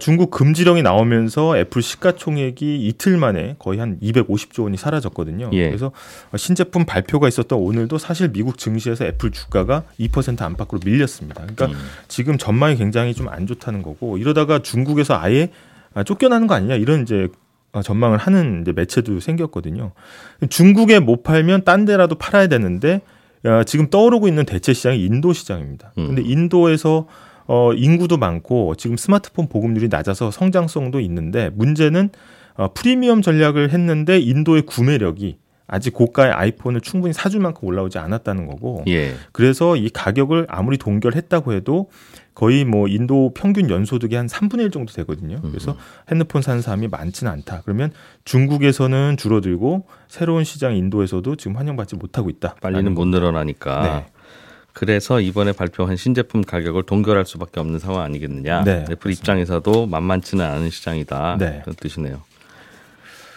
중국 0.00 0.30
금지령이 0.30 0.82
나오면서 0.82 1.58
애플 1.58 1.82
시가총액이 1.82 2.88
이틀 2.88 3.16
만에 3.18 3.54
거의 3.58 3.78
한 3.78 3.98
250조 4.00 4.64
원이 4.64 4.76
사라졌거든요. 4.76 5.50
예. 5.52 5.68
그래서 5.68 5.92
신제품 6.34 6.86
발표가 6.86 7.28
있었던 7.28 7.58
오늘도 7.58 7.98
사실 7.98 8.32
미국 8.32 8.58
증시에서 8.58 9.04
애플 9.04 9.30
주가가 9.30 9.84
2% 10.00 10.42
안팎으로 10.42 10.80
밀렸습니다. 10.84 11.44
그러니까 11.46 11.78
지금 12.08 12.38
전망이 12.38 12.76
굉장히 12.76 13.14
좀 13.14 13.26
안 13.36 13.46
좋다는 13.46 13.82
거고 13.82 14.18
이러다가 14.18 14.60
중국에서 14.60 15.18
아예 15.18 15.50
아, 15.94 16.02
쫓겨나는 16.02 16.46
거 16.46 16.54
아니냐 16.54 16.76
이런 16.76 17.02
이제 17.02 17.28
어, 17.72 17.82
전망을 17.82 18.18
하는 18.18 18.62
이제 18.62 18.72
매체도 18.72 19.20
생겼거든요. 19.20 19.92
중국에 20.48 21.00
못 21.00 21.22
팔면 21.22 21.64
딴 21.64 21.84
데라도 21.84 22.14
팔아야 22.14 22.46
되는데 22.46 23.02
야, 23.44 23.64
지금 23.64 23.90
떠오르고 23.90 24.28
있는 24.28 24.44
대체 24.44 24.72
시장이 24.72 25.04
인도 25.04 25.32
시장입니다. 25.32 25.92
음. 25.98 26.06
근데 26.06 26.22
인도에서 26.22 27.06
어, 27.46 27.72
인구도 27.72 28.16
많고 28.16 28.74
지금 28.76 28.96
스마트폰 28.96 29.48
보급률이 29.48 29.88
낮아서 29.88 30.30
성장성도 30.30 31.00
있는데 31.00 31.50
문제는 31.54 32.10
어, 32.54 32.72
프리미엄 32.72 33.22
전략을 33.22 33.70
했는데 33.70 34.18
인도의 34.18 34.62
구매력이 34.62 35.38
아직 35.68 35.92
고가의 35.94 36.32
아이폰을 36.32 36.80
충분히 36.80 37.12
사줄 37.12 37.40
만큼 37.40 37.68
올라오지 37.68 37.98
않았다는 37.98 38.46
거고 38.46 38.84
예. 38.86 39.14
그래서 39.32 39.76
이 39.76 39.88
가격을 39.88 40.46
아무리 40.48 40.78
동결했다고 40.78 41.52
해도 41.52 41.90
거의 42.34 42.64
뭐 42.64 42.86
인도 42.86 43.32
평균 43.34 43.70
연소득이 43.70 44.14
한 44.14 44.26
3분의 44.26 44.60
1 44.60 44.70
정도 44.70 44.92
되거든요. 44.92 45.40
그래서 45.40 45.74
핸드폰 46.10 46.42
사는 46.42 46.60
사람이 46.60 46.88
많지는 46.88 47.32
않다. 47.32 47.62
그러면 47.64 47.90
중국에서는 48.24 49.16
줄어들고 49.16 49.86
새로운 50.06 50.44
시장 50.44 50.76
인도에서도 50.76 51.36
지금 51.36 51.56
환영받지 51.56 51.96
못하고 51.96 52.28
있다. 52.28 52.56
빨리는 52.60 52.92
못 52.92 53.06
늘어나니까. 53.06 53.82
네. 53.82 54.06
그래서 54.76 55.22
이번에 55.22 55.52
발표한 55.52 55.96
신제품 55.96 56.42
가격을 56.42 56.82
동결할 56.82 57.24
수밖에 57.24 57.60
없는 57.60 57.78
상황 57.78 58.02
아니겠느냐. 58.02 58.62
네, 58.64 58.72
애플 58.90 59.08
맞습니다. 59.08 59.10
입장에서도 59.10 59.86
만만치는 59.86 60.44
않은 60.44 60.68
시장이다. 60.68 61.38
네. 61.40 61.60
그런 61.64 61.74
뜻이네요. 61.76 62.20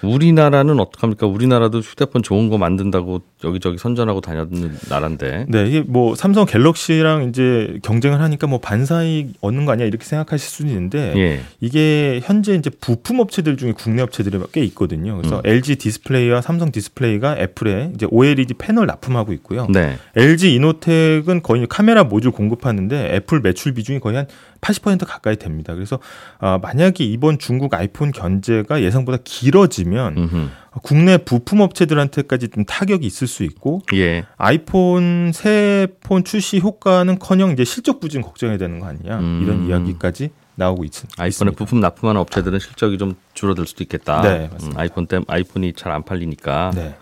우리나라는 0.03 0.79
어떡합니까? 0.79 1.27
우리나라도 1.27 1.79
휴대폰 1.79 2.23
좋은 2.23 2.49
거 2.49 2.57
만든다고 2.57 3.21
여기저기 3.43 3.77
선전하고 3.77 4.21
다녔는 4.21 4.77
나라인데. 4.89 5.45
네, 5.47 5.67
이게 5.67 5.81
뭐 5.81 6.15
삼성 6.15 6.45
갤럭시랑 6.45 7.29
이제 7.29 7.79
경쟁을 7.83 8.21
하니까 8.21 8.47
뭐 8.47 8.59
반사이익 8.59 9.35
얻는 9.41 9.65
거 9.65 9.73
아니야 9.73 9.85
이렇게 9.87 10.05
생각하실 10.05 10.49
수는 10.49 10.71
있는데 10.71 11.13
예. 11.17 11.41
이게 11.61 12.19
현재 12.23 12.53
이제 12.55 12.69
부품 12.69 13.19
업체들 13.19 13.57
중에 13.57 13.73
국내 13.73 14.01
업체들이 14.01 14.39
꽤 14.51 14.61
있거든요. 14.65 15.17
그래서 15.17 15.37
음. 15.37 15.41
LG 15.45 15.77
디스플레이와 15.77 16.41
삼성 16.41 16.71
디스플레이가 16.71 17.37
애플에 17.37 17.91
이제 17.95 18.07
OLED 18.09 18.55
패널 18.55 18.87
납품하고 18.87 19.33
있고요. 19.33 19.67
네. 19.69 19.97
LG 20.15 20.55
이노텍은 20.55 21.41
거의 21.43 21.65
카메라 21.67 22.03
모듈 22.03 22.31
공급하는데 22.31 23.15
애플 23.15 23.41
매출 23.41 23.73
비중이 23.73 23.99
거의 23.99 24.17
한 24.17 24.27
80% 24.61 25.05
가까이 25.07 25.35
됩니다. 25.37 25.73
그래서 25.73 25.99
아, 26.39 26.59
만약에 26.61 27.03
이번 27.03 27.39
중국 27.39 27.73
아이폰 27.73 28.11
견제가 28.11 28.81
예상보다 28.81 29.19
길어지면 29.23 30.17
음흠. 30.17 30.49
국내 30.83 31.17
부품 31.17 31.61
업체들한테까지 31.61 32.49
좀 32.49 32.63
타격이 32.65 33.05
있을 33.05 33.27
수 33.27 33.43
있고 33.43 33.81
예. 33.93 34.25
아이폰 34.37 35.31
새 35.33 35.87
폰 36.01 36.23
출시 36.23 36.59
효과는커녕 36.59 37.51
이제 37.51 37.63
실적 37.63 37.99
부진 37.99 38.21
걱정해야 38.21 38.57
되는 38.57 38.79
거 38.79 38.87
아니냐 38.87 39.19
음. 39.19 39.41
이런 39.43 39.67
이야기까지 39.67 40.29
나오고 40.55 40.83
있, 40.83 40.91
아이폰에 41.17 41.27
있습니다. 41.29 41.57
부품 41.57 41.79
납품하는 41.79 42.19
업체들은 42.21 42.59
실적이 42.59 42.97
좀 42.97 43.15
줄어들 43.33 43.65
수도 43.65 43.83
있겠다. 43.83 44.21
네. 44.21 44.49
음, 44.61 44.73
아이폰 44.75 45.07
때 45.07 45.19
아이폰이 45.27 45.73
잘 45.73 45.91
안 45.93 46.03
팔리니까 46.03 46.71
네, 46.75 46.95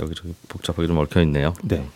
여기 0.00 0.14
저기 0.14 0.34
복잡하게 0.48 0.88
좀 0.88 0.98
얽혀 0.98 1.20
있네요. 1.22 1.54
네. 1.62 1.86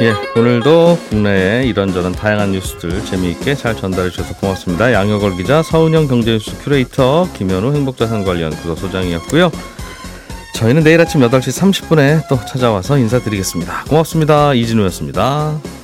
예, 0.00 0.14
오늘도 0.38 0.96
국내에 1.08 1.64
이런저런 1.64 2.12
다양한 2.12 2.52
뉴스들 2.52 3.04
재미있게 3.04 3.56
잘 3.56 3.76
전달해 3.76 4.10
주셔서 4.10 4.32
고맙습니다. 4.36 4.92
양효걸 4.92 5.36
기자, 5.36 5.60
서은영 5.60 6.06
경제뉴스 6.06 6.56
큐레이터, 6.62 7.28
김현우 7.34 7.74
행복자산관리연구소 7.74 8.76
소장이었고요. 8.76 9.50
저희는 10.54 10.84
내일 10.84 11.00
아침 11.00 11.20
8시 11.20 11.60
30분에 11.60 12.28
또 12.28 12.38
찾아와서 12.46 12.96
인사드리겠습니다. 12.96 13.86
고맙습니다. 13.88 14.54
이진우였습니다. 14.54 15.77